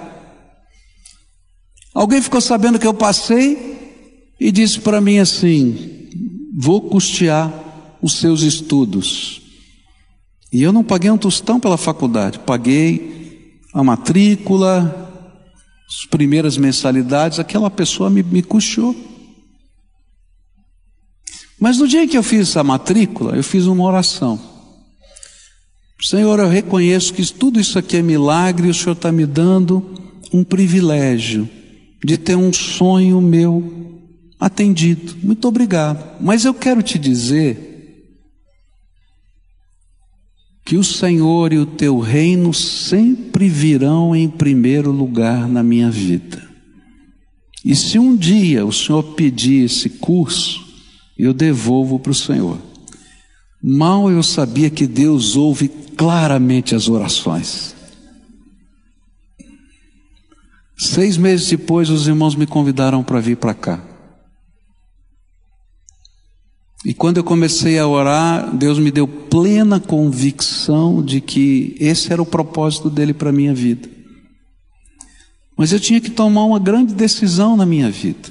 Alguém 1.94 2.20
ficou 2.20 2.40
sabendo 2.40 2.78
que 2.78 2.86
eu 2.86 2.94
passei 2.94 4.34
e 4.38 4.52
disse 4.52 4.80
para 4.80 5.00
mim 5.00 5.18
assim: 5.18 6.08
vou 6.56 6.80
custear 6.82 7.52
os 8.02 8.14
seus 8.14 8.42
estudos. 8.42 9.42
E 10.52 10.62
eu 10.62 10.72
não 10.72 10.82
paguei 10.82 11.10
um 11.10 11.18
tostão 11.18 11.60
pela 11.60 11.76
faculdade, 11.76 12.38
paguei 12.38 13.60
a 13.74 13.84
matrícula, 13.84 15.08
as 15.88 16.06
primeiras 16.06 16.56
mensalidades, 16.56 17.38
aquela 17.38 17.70
pessoa 17.70 18.08
me, 18.08 18.22
me 18.22 18.42
custeou. 18.42 18.94
Mas 21.60 21.78
no 21.78 21.88
dia 21.88 22.06
que 22.06 22.16
eu 22.16 22.22
fiz 22.22 22.48
essa 22.48 22.64
matrícula, 22.64 23.36
eu 23.36 23.42
fiz 23.42 23.66
uma 23.66 23.84
oração. 23.84 24.57
Senhor, 26.00 26.38
eu 26.38 26.48
reconheço 26.48 27.12
que 27.12 27.32
tudo 27.32 27.58
isso 27.58 27.78
aqui 27.78 27.96
é 27.96 28.02
milagre, 28.02 28.68
e 28.68 28.70
o 28.70 28.74
Senhor 28.74 28.92
está 28.92 29.10
me 29.10 29.26
dando 29.26 29.84
um 30.32 30.44
privilégio 30.44 31.48
de 32.04 32.16
ter 32.16 32.36
um 32.36 32.52
sonho 32.52 33.20
meu 33.20 33.88
atendido. 34.38 35.16
Muito 35.22 35.48
obrigado. 35.48 36.20
Mas 36.20 36.44
eu 36.44 36.54
quero 36.54 36.82
te 36.82 36.98
dizer 36.98 37.68
que 40.64 40.76
o 40.76 40.84
Senhor 40.84 41.52
e 41.52 41.58
o 41.58 41.66
teu 41.66 41.98
reino 41.98 42.52
sempre 42.52 43.48
virão 43.48 44.14
em 44.14 44.28
primeiro 44.28 44.92
lugar 44.92 45.48
na 45.48 45.62
minha 45.62 45.90
vida. 45.90 46.46
E 47.64 47.74
se 47.74 47.98
um 47.98 48.14
dia 48.14 48.64
o 48.64 48.72
Senhor 48.72 49.02
pedir 49.14 49.64
esse 49.64 49.88
curso, 49.88 50.60
eu 51.18 51.32
devolvo 51.32 51.98
para 51.98 52.12
o 52.12 52.14
Senhor. 52.14 52.58
Mal 53.70 54.10
eu 54.10 54.22
sabia 54.22 54.70
que 54.70 54.86
Deus 54.86 55.36
ouve 55.36 55.68
claramente 55.68 56.74
as 56.74 56.88
orações. 56.88 57.76
Seis 60.74 61.18
meses 61.18 61.50
depois, 61.50 61.90
os 61.90 62.08
irmãos 62.08 62.34
me 62.34 62.46
convidaram 62.46 63.04
para 63.04 63.20
vir 63.20 63.36
para 63.36 63.52
cá. 63.52 63.84
E 66.82 66.94
quando 66.94 67.18
eu 67.18 67.24
comecei 67.24 67.78
a 67.78 67.86
orar, 67.86 68.56
Deus 68.56 68.78
me 68.78 68.90
deu 68.90 69.06
plena 69.06 69.78
convicção 69.78 71.04
de 71.04 71.20
que 71.20 71.76
esse 71.78 72.10
era 72.10 72.22
o 72.22 72.26
propósito 72.26 72.88
dele 72.88 73.12
para 73.12 73.28
a 73.28 73.34
minha 73.34 73.52
vida. 73.52 73.86
Mas 75.58 75.72
eu 75.72 75.80
tinha 75.80 76.00
que 76.00 76.10
tomar 76.10 76.44
uma 76.44 76.58
grande 76.58 76.94
decisão 76.94 77.54
na 77.54 77.66
minha 77.66 77.90
vida. 77.90 78.30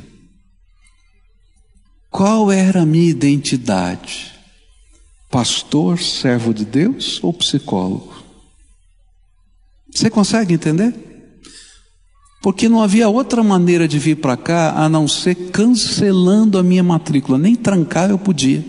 Qual 2.10 2.52
era 2.52 2.82
a 2.82 2.86
minha 2.88 3.12
identidade? 3.12 4.37
Pastor, 5.30 6.00
servo 6.00 6.54
de 6.54 6.66
Deus 6.66 7.20
ou 7.24 7.34
psicólogo? 7.34 8.14
Você 9.94 10.10
consegue 10.10 10.54
entender? 10.54 11.08
porque 12.48 12.70
não 12.70 12.82
havia 12.82 13.10
outra 13.10 13.44
maneira 13.44 13.88
de 13.90 14.00
vir 14.00 14.16
para 14.16 14.38
cá 14.38 14.72
a 14.72 14.88
não 14.88 15.06
ser 15.06 15.36
cancelando 15.52 16.58
a 16.58 16.64
minha 16.64 16.82
matrícula, 16.82 17.38
nem 17.38 17.56
trancar 17.56 18.10
eu 18.10 18.18
podia. 18.18 18.64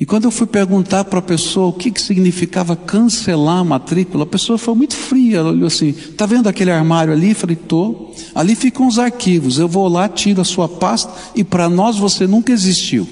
E 0.00 0.04
quando 0.04 0.24
eu 0.24 0.30
fui 0.30 0.46
perguntar 0.46 1.04
para 1.04 1.20
a 1.20 1.22
pessoa 1.22 1.68
o 1.68 1.72
que, 1.72 1.90
que 1.90 2.02
significava 2.02 2.76
cancelar 2.76 3.60
a 3.60 3.64
matrícula, 3.64 4.24
a 4.24 4.26
pessoa 4.26 4.58
foi 4.58 4.74
muito 4.74 4.94
fria, 4.94 5.38
ela 5.38 5.50
olhou 5.50 5.66
assim, 5.66 5.88
está 5.88 6.26
vendo 6.26 6.50
aquele 6.50 6.70
armário 6.70 7.14
ali? 7.14 7.32
Falei, 7.32 7.56
tô. 7.56 8.12
Ali 8.34 8.54
ficam 8.54 8.86
os 8.86 8.98
arquivos, 8.98 9.58
eu 9.58 9.66
vou 9.66 9.88
lá, 9.88 10.06
tiro 10.06 10.42
a 10.42 10.44
sua 10.44 10.68
pasta 10.68 11.10
e 11.34 11.42
para 11.42 11.68
nós 11.68 11.96
você 11.96 12.26
nunca 12.26 12.52
existiu. 12.52 13.08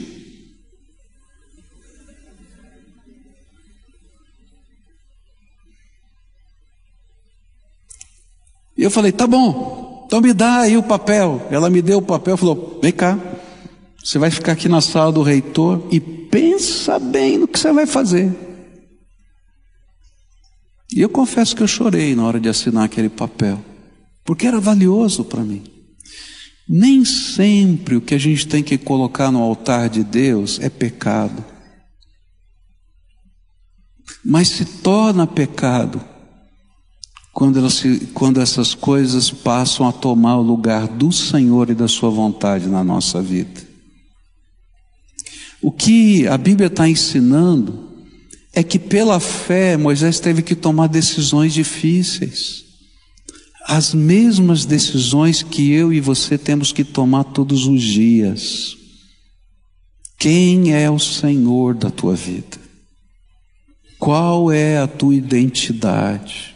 Eu 8.87 8.91
falei, 8.91 9.12
tá 9.12 9.26
bom, 9.26 10.05
então 10.07 10.20
me 10.20 10.32
dá 10.32 10.61
aí 10.61 10.76
o 10.76 10.82
papel. 10.82 11.47
Ela 11.51 11.68
me 11.68 11.82
deu 11.82 11.99
o 11.99 12.03
papel, 12.03 12.37
falou, 12.37 12.78
vem 12.82 12.93
cá, 12.93 13.18
você 14.03 14.18
vai 14.18 14.30
ficar 14.30 14.53
aqui 14.53 14.68
na 14.68 14.80
sala 14.80 15.11
do 15.11 15.22
reitor 15.22 15.87
e 15.91 15.99
pensa 16.01 16.99
bem 16.99 17.39
no 17.39 17.49
que 17.49 17.59
você 17.59 17.72
vai 17.72 17.87
fazer. 17.87 18.32
E 20.95 21.01
eu 21.01 21.09
confesso 21.09 21.57
que 21.57 21.62
eu 21.62 21.66
chorei 21.66 22.14
na 22.14 22.24
hora 22.24 22.39
de 22.39 22.49
assinar 22.49 22.84
aquele 22.84 23.09
papel, 23.09 23.62
porque 24.24 24.47
era 24.47 24.61
valioso 24.61 25.24
para 25.24 25.43
mim. 25.43 25.64
Nem 26.68 27.05
sempre 27.05 27.97
o 27.97 28.01
que 28.01 28.14
a 28.14 28.18
gente 28.18 28.47
tem 28.47 28.62
que 28.62 28.78
colocar 28.78 29.30
no 29.30 29.43
altar 29.43 29.89
de 29.89 30.05
Deus 30.05 30.61
é 30.61 30.68
pecado, 30.68 31.45
mas 34.24 34.49
se 34.49 34.64
torna 34.64 35.26
pecado 35.26 36.01
quando, 37.37 37.59
elas, 37.59 37.82
quando 38.14 38.41
essas 38.41 38.74
coisas 38.74 39.30
passam 39.30 39.87
a 39.87 39.93
tomar 39.93 40.39
o 40.39 40.43
lugar 40.43 40.89
do 40.89 41.12
Senhor 41.12 41.68
e 41.68 41.74
da 41.74 41.87
Sua 41.87 42.09
vontade 42.09 42.66
na 42.66 42.82
nossa 42.82 43.20
vida. 43.20 43.61
O 45.61 45.70
que 45.70 46.26
a 46.26 46.39
Bíblia 46.39 46.68
está 46.68 46.89
ensinando 46.89 47.91
é 48.55 48.62
que 48.62 48.78
pela 48.78 49.20
fé 49.20 49.76
Moisés 49.76 50.18
teve 50.18 50.41
que 50.41 50.55
tomar 50.55 50.87
decisões 50.87 51.53
difíceis, 51.53 52.64
as 53.66 53.93
mesmas 53.93 54.64
decisões 54.64 55.43
que 55.43 55.70
eu 55.70 55.93
e 55.93 56.01
você 56.01 56.39
temos 56.39 56.72
que 56.72 56.84
tomar 56.84 57.24
todos 57.24 57.66
os 57.66 57.82
dias. 57.82 58.78
Quem 60.18 60.72
é 60.72 60.91
o 60.91 60.99
Senhor 60.99 61.74
da 61.74 61.91
tua 61.91 62.14
vida? 62.14 62.57
Qual 63.99 64.51
é 64.51 64.78
a 64.78 64.87
tua 64.87 65.14
identidade? 65.14 66.55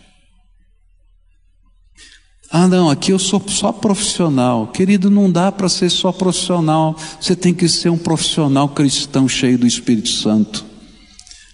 Ah, 2.52 2.66
não, 2.66 2.90
aqui 2.90 3.12
eu 3.12 3.18
sou 3.18 3.40
só 3.46 3.70
profissional. 3.70 4.66
Querido, 4.66 5.08
não 5.08 5.30
dá 5.30 5.52
para 5.52 5.68
ser 5.68 5.88
só 5.88 6.10
profissional. 6.10 6.96
Você 7.20 7.36
tem 7.36 7.54
que 7.54 7.68
ser 7.68 7.90
um 7.90 7.98
profissional 7.98 8.68
cristão 8.68 9.28
cheio 9.28 9.56
do 9.56 9.68
Espírito 9.68 10.08
Santo. 10.08 10.64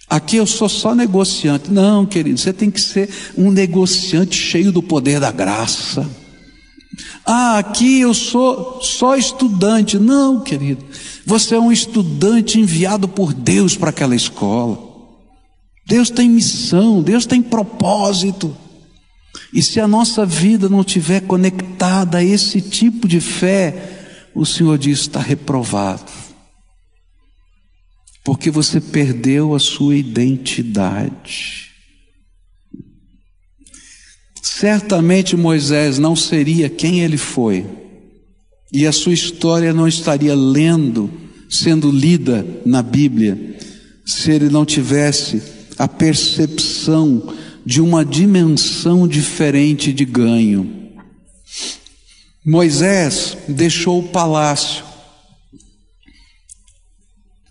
Aqui 0.09 0.37
eu 0.37 0.47
sou 0.47 0.67
só 0.67 0.95
negociante. 0.95 1.71
Não, 1.71 2.03
querido, 2.03 2.39
você 2.39 2.51
tem 2.51 2.71
que 2.71 2.81
ser 2.81 3.09
um 3.37 3.51
negociante 3.51 4.35
cheio 4.35 4.71
do 4.71 4.81
poder 4.81 5.19
da 5.19 5.31
graça. 5.31 6.09
Ah, 7.23 7.59
aqui 7.59 7.99
eu 7.99 8.13
sou 8.15 8.79
só 8.81 9.15
estudante. 9.15 9.99
Não, 9.99 10.39
querido. 10.39 10.83
Você 11.27 11.53
é 11.53 11.59
um 11.59 11.71
estudante 11.71 12.59
enviado 12.59 13.07
por 13.07 13.33
Deus 13.33 13.75
para 13.75 13.91
aquela 13.91 14.15
escola. 14.15 14.79
Deus 15.85 16.09
tem 16.09 16.27
missão, 16.27 17.03
Deus 17.03 17.27
tem 17.27 17.41
propósito. 17.41 18.55
E 19.53 19.61
se 19.61 19.79
a 19.79 19.87
nossa 19.87 20.25
vida 20.25 20.67
não 20.67 20.81
estiver 20.81 21.21
conectada 21.21 22.17
a 22.17 22.23
esse 22.23 22.61
tipo 22.61 23.07
de 23.07 23.21
fé, 23.21 24.29
o 24.35 24.45
Senhor 24.45 24.77
diz: 24.77 24.99
está 24.99 25.19
reprovado. 25.19 26.11
Porque 28.23 28.51
você 28.51 28.81
perdeu 28.81 29.55
a 29.55 29.59
sua 29.59 29.95
identidade. 29.95 31.67
Certamente 34.41 35.35
Moisés 35.37 35.97
não 35.97 36.15
seria 36.15 36.69
quem 36.69 37.01
ele 37.01 37.17
foi, 37.17 37.65
e 38.71 38.85
a 38.85 38.91
sua 38.91 39.13
história 39.13 39.73
não 39.73 39.87
estaria 39.87 40.35
lendo, 40.35 41.11
sendo 41.49 41.91
lida 41.91 42.45
na 42.65 42.81
Bíblia, 42.81 43.57
se 44.05 44.31
ele 44.31 44.49
não 44.49 44.65
tivesse 44.65 45.41
a 45.77 45.87
percepção 45.87 47.33
de 47.67 47.81
uma 47.81 48.05
dimensão 48.05 49.05
diferente 49.05 49.91
de 49.91 50.05
ganho. 50.05 50.93
Moisés 52.45 53.37
deixou 53.45 53.99
o 53.99 54.07
palácio. 54.07 54.85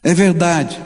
É 0.03 0.15
verdade. 0.15 0.83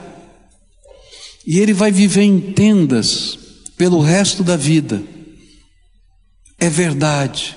E 1.47 1.59
ele 1.59 1.71
vai 1.71 1.93
viver 1.93 2.23
em 2.23 2.41
tendas 2.41 3.39
pelo 3.77 4.01
resto 4.01 4.43
da 4.43 4.57
vida. 4.57 5.01
é 6.59 6.69
verdade. 6.69 7.55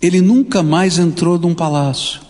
Ele 0.00 0.20
nunca 0.20 0.62
mais 0.62 1.00
entrou 1.00 1.36
num 1.36 1.52
palácio. 1.52 2.20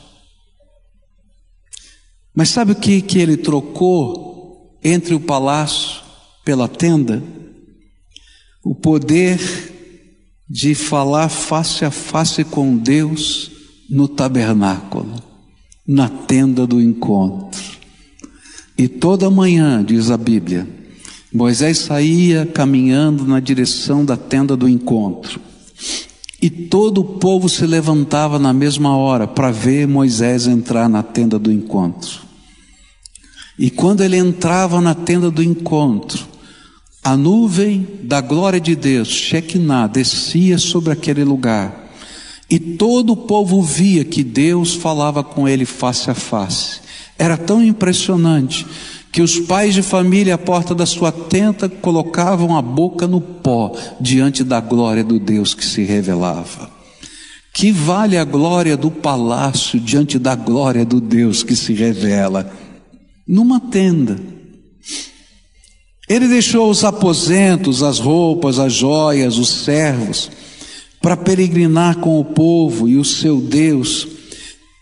Mas 2.34 2.48
sabe 2.48 2.72
o 2.72 2.76
que, 2.76 3.02
que 3.02 3.18
ele 3.18 3.36
trocou 3.36 4.80
entre 4.82 5.14
o 5.14 5.20
palácio 5.20 5.97
pela 6.48 6.66
tenda? 6.66 7.22
O 8.64 8.74
poder 8.74 9.38
de 10.48 10.74
falar 10.74 11.28
face 11.28 11.84
a 11.84 11.90
face 11.90 12.42
com 12.42 12.74
Deus 12.74 13.50
no 13.90 14.08
tabernáculo, 14.08 15.22
na 15.86 16.08
tenda 16.08 16.66
do 16.66 16.80
encontro. 16.80 17.62
E 18.78 18.88
toda 18.88 19.28
manhã, 19.28 19.84
diz 19.84 20.10
a 20.10 20.16
Bíblia, 20.16 20.66
Moisés 21.30 21.80
saía 21.80 22.46
caminhando 22.46 23.26
na 23.26 23.40
direção 23.40 24.02
da 24.02 24.16
tenda 24.16 24.56
do 24.56 24.66
encontro. 24.66 25.38
E 26.40 26.48
todo 26.48 27.02
o 27.02 27.18
povo 27.18 27.46
se 27.50 27.66
levantava 27.66 28.38
na 28.38 28.54
mesma 28.54 28.96
hora 28.96 29.26
para 29.26 29.50
ver 29.50 29.86
Moisés 29.86 30.46
entrar 30.46 30.88
na 30.88 31.02
tenda 31.02 31.38
do 31.38 31.52
encontro. 31.52 32.22
E 33.58 33.68
quando 33.68 34.00
ele 34.00 34.16
entrava 34.16 34.80
na 34.80 34.94
tenda 34.94 35.30
do 35.30 35.42
encontro, 35.42 36.37
a 37.08 37.16
nuvem 37.16 37.88
da 38.02 38.20
glória 38.20 38.60
de 38.60 38.76
Deus, 38.76 39.08
Shekinah, 39.08 39.86
descia 39.86 40.58
sobre 40.58 40.92
aquele 40.92 41.24
lugar. 41.24 41.88
E 42.50 42.58
todo 42.58 43.14
o 43.14 43.16
povo 43.16 43.62
via 43.62 44.04
que 44.04 44.22
Deus 44.22 44.74
falava 44.74 45.24
com 45.24 45.48
ele 45.48 45.64
face 45.64 46.10
a 46.10 46.14
face. 46.14 46.80
Era 47.18 47.38
tão 47.38 47.64
impressionante 47.64 48.66
que 49.10 49.22
os 49.22 49.38
pais 49.38 49.72
de 49.72 49.80
família 49.80 50.34
à 50.34 50.38
porta 50.38 50.74
da 50.74 50.84
sua 50.84 51.10
tenda 51.10 51.66
colocavam 51.66 52.54
a 52.54 52.60
boca 52.60 53.06
no 53.06 53.22
pó 53.22 53.74
diante 53.98 54.44
da 54.44 54.60
glória 54.60 55.02
do 55.02 55.18
Deus 55.18 55.54
que 55.54 55.64
se 55.64 55.84
revelava. 55.84 56.70
Que 57.54 57.72
vale 57.72 58.18
a 58.18 58.24
glória 58.24 58.76
do 58.76 58.90
palácio 58.90 59.80
diante 59.80 60.18
da 60.18 60.34
glória 60.34 60.84
do 60.84 61.00
Deus 61.00 61.42
que 61.42 61.56
se 61.56 61.72
revela? 61.72 62.52
numa 63.28 63.60
tenda. 63.60 64.37
Ele 66.08 66.26
deixou 66.26 66.70
os 66.70 66.84
aposentos, 66.84 67.82
as 67.82 67.98
roupas, 67.98 68.58
as 68.58 68.72
joias, 68.72 69.36
os 69.36 69.48
servos, 69.48 70.30
para 71.02 71.16
peregrinar 71.16 71.98
com 71.98 72.18
o 72.18 72.24
povo 72.24 72.88
e 72.88 72.96
o 72.96 73.04
seu 73.04 73.40
Deus, 73.40 74.08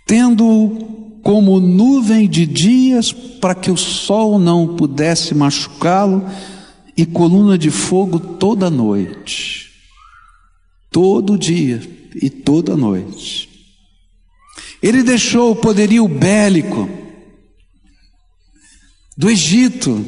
tendo 0.07 0.97
como 1.23 1.59
nuvem 1.59 2.29
de 2.29 2.47
dias 2.47 3.11
para 3.13 3.55
que 3.55 3.71
o 3.71 3.77
sol 3.77 4.39
não 4.39 4.77
pudesse 4.77 5.35
machucá-lo 5.35 6.25
e 6.97 7.05
coluna 7.05 7.59
de 7.59 7.71
fogo 7.71 8.19
toda 8.19 8.71
noite. 8.71 9.71
Todo 10.91 11.37
dia 11.37 11.83
e 12.23 12.31
toda 12.31 12.77
noite. 12.77 13.49
Ele 14.81 15.03
deixou 15.03 15.51
o 15.51 15.57
poderio 15.57 16.07
bélico 16.07 16.89
do 19.17 19.29
Egito, 19.29 20.05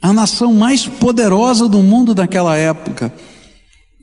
a 0.00 0.12
nação 0.12 0.54
mais 0.54 0.86
poderosa 0.86 1.68
do 1.68 1.82
mundo 1.82 2.14
naquela 2.14 2.56
época, 2.56 3.12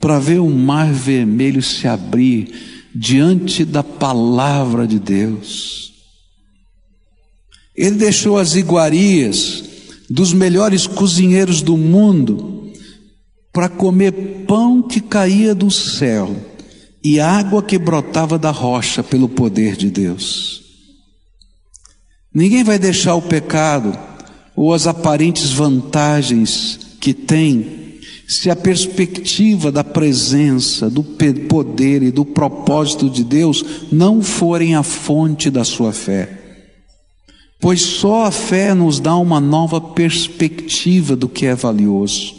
para 0.00 0.18
ver 0.18 0.38
o 0.38 0.48
mar 0.48 0.92
vermelho 0.92 1.62
se 1.62 1.88
abrir 1.88 2.52
diante 2.94 3.64
da 3.64 3.82
palavra 3.82 4.86
de 4.86 4.98
Deus. 4.98 5.92
Ele 7.76 7.96
deixou 7.96 8.38
as 8.38 8.54
iguarias 8.54 9.64
dos 10.08 10.32
melhores 10.32 10.86
cozinheiros 10.86 11.62
do 11.62 11.76
mundo 11.76 12.72
para 13.52 13.68
comer 13.68 14.12
pão 14.46 14.82
que 14.82 15.00
caía 15.00 15.54
do 15.54 15.70
céu 15.70 16.36
e 17.02 17.20
água 17.20 17.62
que 17.62 17.78
brotava 17.78 18.38
da 18.38 18.50
rocha 18.50 19.02
pelo 19.02 19.28
poder 19.28 19.76
de 19.76 19.90
Deus. 19.90 20.62
Ninguém 22.32 22.62
vai 22.62 22.78
deixar 22.78 23.14
o 23.14 23.22
pecado 23.22 23.98
ou 24.58 24.74
as 24.74 24.88
aparentes 24.88 25.50
vantagens 25.50 26.80
que 27.00 27.14
tem, 27.14 28.00
se 28.26 28.50
a 28.50 28.56
perspectiva 28.56 29.70
da 29.70 29.84
presença, 29.84 30.90
do 30.90 31.04
poder 31.04 32.02
e 32.02 32.10
do 32.10 32.24
propósito 32.24 33.08
de 33.08 33.22
Deus 33.22 33.64
não 33.92 34.20
forem 34.20 34.74
a 34.74 34.82
fonte 34.82 35.48
da 35.48 35.62
sua 35.62 35.92
fé. 35.92 36.64
Pois 37.60 37.82
só 37.82 38.24
a 38.24 38.32
fé 38.32 38.74
nos 38.74 38.98
dá 38.98 39.14
uma 39.16 39.40
nova 39.40 39.80
perspectiva 39.80 41.14
do 41.14 41.28
que 41.28 41.46
é 41.46 41.54
valioso. 41.54 42.34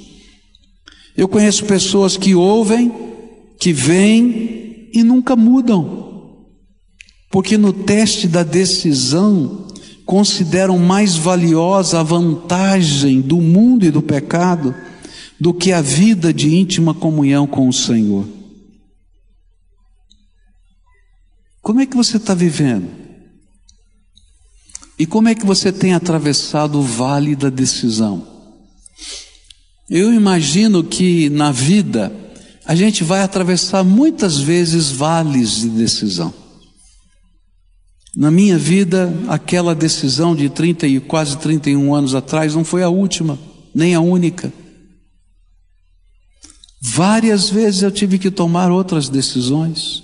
Eu 1.16 1.30
conheço 1.30 1.64
pessoas 1.64 2.18
que 2.18 2.36
ouvem, 2.36 2.92
que 3.58 3.72
veem 3.72 4.90
e 4.94 5.04
nunca 5.04 5.38
mudam, 5.38 6.36
porque 7.32 7.58
no 7.58 7.72
teste 7.72 8.28
da 8.28 8.44
decisão 8.44 9.70
consideram 10.10 10.80
mais 10.80 11.16
valiosa 11.16 12.00
a 12.00 12.04
vantagem 12.04 13.22
do 13.22 13.38
mundo 13.40 13.86
e 13.86 13.92
do 13.92 14.02
pecado 14.02 14.74
do 15.40 15.54
que 15.54 15.72
a 15.72 15.84
vida 15.84 16.34
de 16.34 16.56
íntima 16.56 16.96
comunhão 16.96 17.46
com 17.46 17.70
o 17.70 17.72
Senhor. 17.72 18.28
Como 21.62 21.80
é 21.80 21.86
que 21.86 21.96
você 21.96 22.18
está 22.18 22.34
vivendo? 22.34 22.90
E 24.98 25.06
como 25.06 25.28
é 25.28 25.36
que 25.36 25.46
você 25.46 25.72
tem 25.72 25.94
atravessado 25.94 26.80
o 26.80 26.84
vale 26.84 27.36
da 27.36 27.52
decisão? 27.52 28.28
Eu 29.88 30.12
imagino 30.12 30.84
que 30.84 31.30
na 31.30 31.52
vida 31.52 32.12
a 32.66 32.74
gente 32.74 33.04
vai 33.04 33.22
atravessar 33.22 33.84
muitas 33.84 34.40
vezes 34.40 34.90
vales 34.90 35.58
de 35.58 35.70
decisão. 35.70 36.39
Na 38.16 38.32
minha 38.32 38.58
vida, 38.58 39.14
aquela 39.28 39.76
decisão 39.76 40.36
de 40.36 40.50
30 40.50 40.88
e 40.88 41.00
quase 41.00 41.38
31 41.38 41.94
anos 41.94 42.16
atrás 42.16 42.56
não 42.56 42.64
foi 42.64 42.82
a 42.82 42.90
última, 42.90 43.38
nem 43.74 43.94
a 43.94 44.02
única. 44.02 44.52
Várias 46.82 47.50
vezes 47.50 47.84
eu 47.84 47.92
tive 47.92 48.18
que 48.18 48.32
tomar 48.32 48.72
outras 48.72 49.10
decisões. 49.10 50.04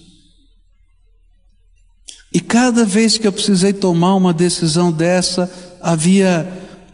E 2.34 2.40
cada 2.40 2.86
vez 2.86 3.18
que 3.18 3.26
eu 3.26 3.32
precisei 3.32 3.72
tomar 3.72 4.16
uma 4.16 4.34
decisão 4.34 4.92
dessa, 4.92 5.52
havia 5.82 6.46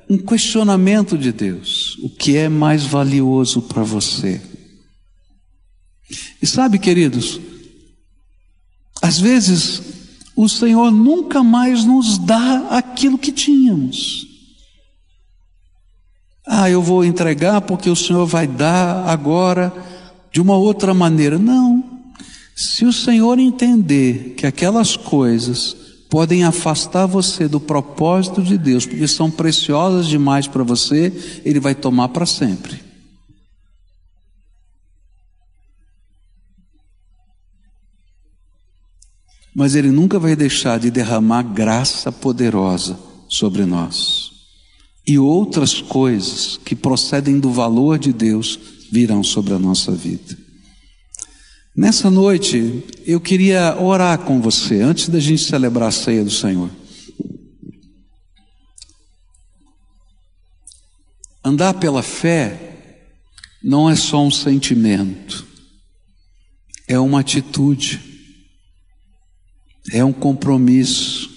um 0.08 0.18
questionamento 0.18 1.18
de 1.18 1.32
Deus: 1.32 1.98
o 2.04 2.10
que 2.10 2.38
é 2.38 2.48
mais 2.48 2.86
valioso 2.86 3.62
para 3.62 3.82
você? 3.82 4.40
E 6.42 6.46
sabe, 6.46 6.78
queridos, 6.78 7.40
às 9.02 9.20
vezes 9.20 9.82
o 10.36 10.48
Senhor 10.48 10.92
nunca 10.92 11.44
mais 11.44 11.84
nos 11.86 12.18
dá 12.18 12.68
aquilo 12.70 13.18
que 13.18 13.32
tínhamos. 13.32 14.28
Ah, 16.48 16.70
eu 16.70 16.82
vou 16.82 17.06
entregar 17.06 17.62
porque 17.62 17.90
o 17.90 17.96
Senhor 17.96 18.26
vai 18.26 18.48
dar 18.48 19.08
agora 19.08 19.74
de 20.32 20.42
uma 20.42 20.58
outra 20.58 20.94
maneira. 20.94 21.38
Não. 21.38 21.84
Se 22.56 22.86
o 22.86 22.94
Senhor 22.94 23.40
entender 23.40 24.34
que 24.38 24.46
aquelas 24.46 24.96
coisas 24.96 25.76
podem 26.10 26.44
afastar 26.44 27.06
você 27.06 27.48
do 27.48 27.60
propósito 27.60 28.42
de 28.42 28.58
Deus, 28.58 28.86
porque 28.86 29.08
são 29.08 29.32
preciosas 29.32 30.08
demais 30.08 30.46
para 30.46 30.64
você, 30.64 31.42
Ele 31.46 31.60
vai 31.60 31.74
tomar 31.74 32.10
para 32.10 32.26
sempre. 32.26 32.91
Mas 39.56 39.76
Ele 39.76 39.92
nunca 39.92 40.18
vai 40.18 40.36
deixar 40.36 40.80
de 40.80 40.90
derramar 40.90 41.44
graça 41.44 42.12
poderosa 42.12 42.98
sobre 43.28 43.66
nós. 43.66 44.32
E 45.06 45.18
outras 45.20 45.82
coisas 45.82 46.58
que 46.58 46.76
procedem 46.76 47.40
do 47.40 47.52
valor 47.52 48.00
de 48.00 48.14
Deus 48.14 48.60
virão 48.92 49.24
sobre 49.24 49.54
a 49.54 49.60
nossa 49.60 49.92
vida. 49.92 50.38
Nessa 51.76 52.10
noite, 52.10 52.84
eu 53.06 53.20
queria 53.20 53.78
orar 53.80 54.20
com 54.20 54.42
você, 54.42 54.82
antes 54.82 55.10
da 55.10 55.20
gente 55.20 55.42
celebrar 55.44 55.90
a 55.90 55.92
ceia 55.92 56.24
do 56.24 56.30
Senhor. 56.30 56.70
Andar 61.44 61.74
pela 61.76 62.04
fé 62.04 63.00
não 63.64 63.90
é 63.90 63.96
só 63.96 64.24
um 64.24 64.30
sentimento, 64.30 65.46
é 66.88 67.00
uma 67.00 67.22
atitude 67.22 68.11
é 69.92 70.04
um 70.04 70.14
compromisso, 70.14 71.30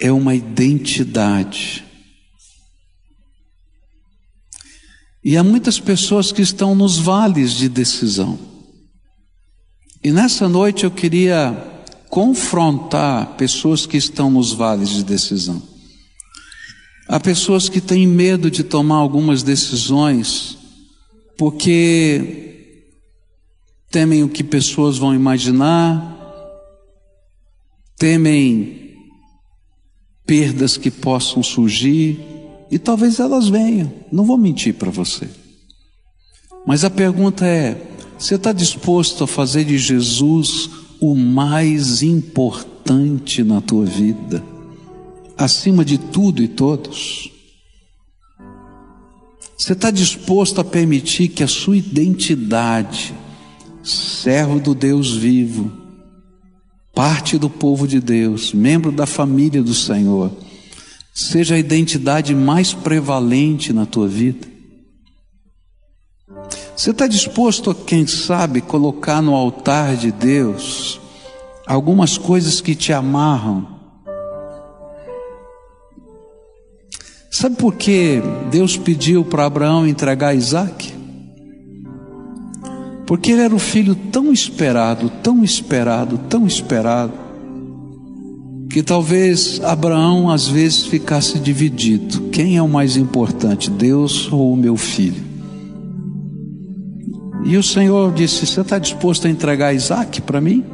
é 0.00 0.10
uma 0.10 0.34
identidade. 0.34 1.84
E 5.24 5.36
há 5.36 5.44
muitas 5.44 5.78
pessoas 5.78 6.32
que 6.32 6.42
estão 6.42 6.74
nos 6.74 6.98
vales 6.98 7.52
de 7.52 7.68
decisão. 7.68 8.38
E 10.02 10.10
nessa 10.10 10.48
noite 10.48 10.84
eu 10.84 10.90
queria 10.90 11.70
confrontar 12.08 13.36
pessoas 13.36 13.86
que 13.86 13.96
estão 13.96 14.30
nos 14.30 14.52
vales 14.52 14.88
de 14.88 15.04
decisão. 15.04 15.62
Há 17.08 17.20
pessoas 17.20 17.68
que 17.68 17.80
têm 17.80 18.06
medo 18.06 18.50
de 18.50 18.64
tomar 18.64 18.96
algumas 18.96 19.42
decisões 19.42 20.58
porque 21.38 22.78
temem 23.90 24.22
o 24.22 24.28
que 24.28 24.42
pessoas 24.42 24.98
vão 24.98 25.14
imaginar, 25.14 26.21
temem 28.02 28.96
perdas 30.26 30.76
que 30.76 30.90
possam 30.90 31.40
surgir, 31.40 32.18
e 32.68 32.76
talvez 32.76 33.20
elas 33.20 33.48
venham, 33.48 33.92
não 34.10 34.24
vou 34.24 34.36
mentir 34.36 34.74
para 34.74 34.90
você. 34.90 35.28
Mas 36.66 36.82
a 36.82 36.90
pergunta 36.90 37.46
é: 37.46 37.80
você 38.18 38.34
está 38.34 38.52
disposto 38.52 39.22
a 39.22 39.26
fazer 39.28 39.64
de 39.64 39.78
Jesus 39.78 40.68
o 40.98 41.14
mais 41.14 42.02
importante 42.02 43.44
na 43.44 43.60
tua 43.60 43.84
vida, 43.84 44.42
acima 45.38 45.84
de 45.84 45.96
tudo 45.96 46.42
e 46.42 46.48
todos? 46.48 47.30
Você 49.56 49.74
está 49.74 49.92
disposto 49.92 50.60
a 50.60 50.64
permitir 50.64 51.28
que 51.28 51.44
a 51.44 51.48
sua 51.48 51.76
identidade, 51.76 53.14
servo 53.84 54.58
do 54.58 54.74
Deus 54.74 55.14
vivo, 55.14 55.81
parte 56.94 57.38
do 57.38 57.48
povo 57.48 57.86
de 57.88 58.00
Deus, 58.00 58.52
membro 58.52 58.92
da 58.92 59.06
família 59.06 59.62
do 59.62 59.74
Senhor, 59.74 60.30
seja 61.14 61.54
a 61.54 61.58
identidade 61.58 62.34
mais 62.34 62.72
prevalente 62.74 63.72
na 63.72 63.86
tua 63.86 64.06
vida? 64.06 64.46
Você 66.76 66.90
está 66.90 67.06
disposto 67.06 67.70
a, 67.70 67.74
quem 67.74 68.06
sabe, 68.06 68.60
colocar 68.60 69.22
no 69.22 69.34
altar 69.34 69.96
de 69.96 70.10
Deus 70.10 71.00
algumas 71.66 72.18
coisas 72.18 72.60
que 72.60 72.74
te 72.74 72.92
amarram? 72.92 73.68
Sabe 77.30 77.56
por 77.56 77.74
que 77.74 78.20
Deus 78.50 78.76
pediu 78.76 79.24
para 79.24 79.46
Abraão 79.46 79.86
entregar 79.86 80.34
Isaac? 80.34 81.01
Porque 83.06 83.32
ele 83.32 83.42
era 83.42 83.54
o 83.54 83.58
filho 83.58 83.94
tão 83.94 84.32
esperado, 84.32 85.10
tão 85.22 85.42
esperado, 85.42 86.18
tão 86.28 86.46
esperado, 86.46 87.12
que 88.70 88.82
talvez 88.82 89.60
Abraão 89.62 90.30
às 90.30 90.48
vezes 90.48 90.86
ficasse 90.86 91.38
dividido: 91.38 92.30
quem 92.30 92.56
é 92.56 92.62
o 92.62 92.68
mais 92.68 92.96
importante, 92.96 93.70
Deus 93.70 94.32
ou 94.32 94.52
o 94.52 94.56
meu 94.56 94.76
filho? 94.76 95.22
E 97.44 97.56
o 97.56 97.62
Senhor 97.62 98.12
disse: 98.12 98.46
Você 98.46 98.60
está 98.60 98.78
disposto 98.78 99.26
a 99.26 99.30
entregar 99.30 99.74
Isaac 99.74 100.22
para 100.22 100.40
mim? 100.40 100.64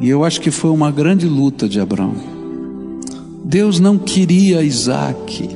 E 0.00 0.08
eu 0.08 0.24
acho 0.24 0.40
que 0.40 0.50
foi 0.50 0.70
uma 0.70 0.90
grande 0.90 1.26
luta 1.26 1.68
de 1.68 1.80
Abraão. 1.80 2.14
Deus 3.44 3.80
não 3.80 3.98
queria 3.98 4.62
Isaac, 4.62 5.48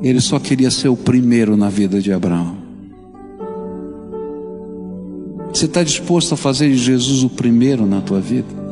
ele 0.00 0.20
só 0.20 0.38
queria 0.38 0.70
ser 0.70 0.88
o 0.88 0.96
primeiro 0.96 1.56
na 1.56 1.68
vida 1.68 2.00
de 2.00 2.12
Abraão. 2.12 2.63
Você 5.54 5.66
está 5.66 5.84
disposto 5.84 6.34
a 6.34 6.36
fazer 6.36 6.68
de 6.68 6.76
Jesus 6.76 7.22
o 7.22 7.30
primeiro 7.30 7.86
na 7.86 8.00
tua 8.00 8.20
vida? 8.20 8.63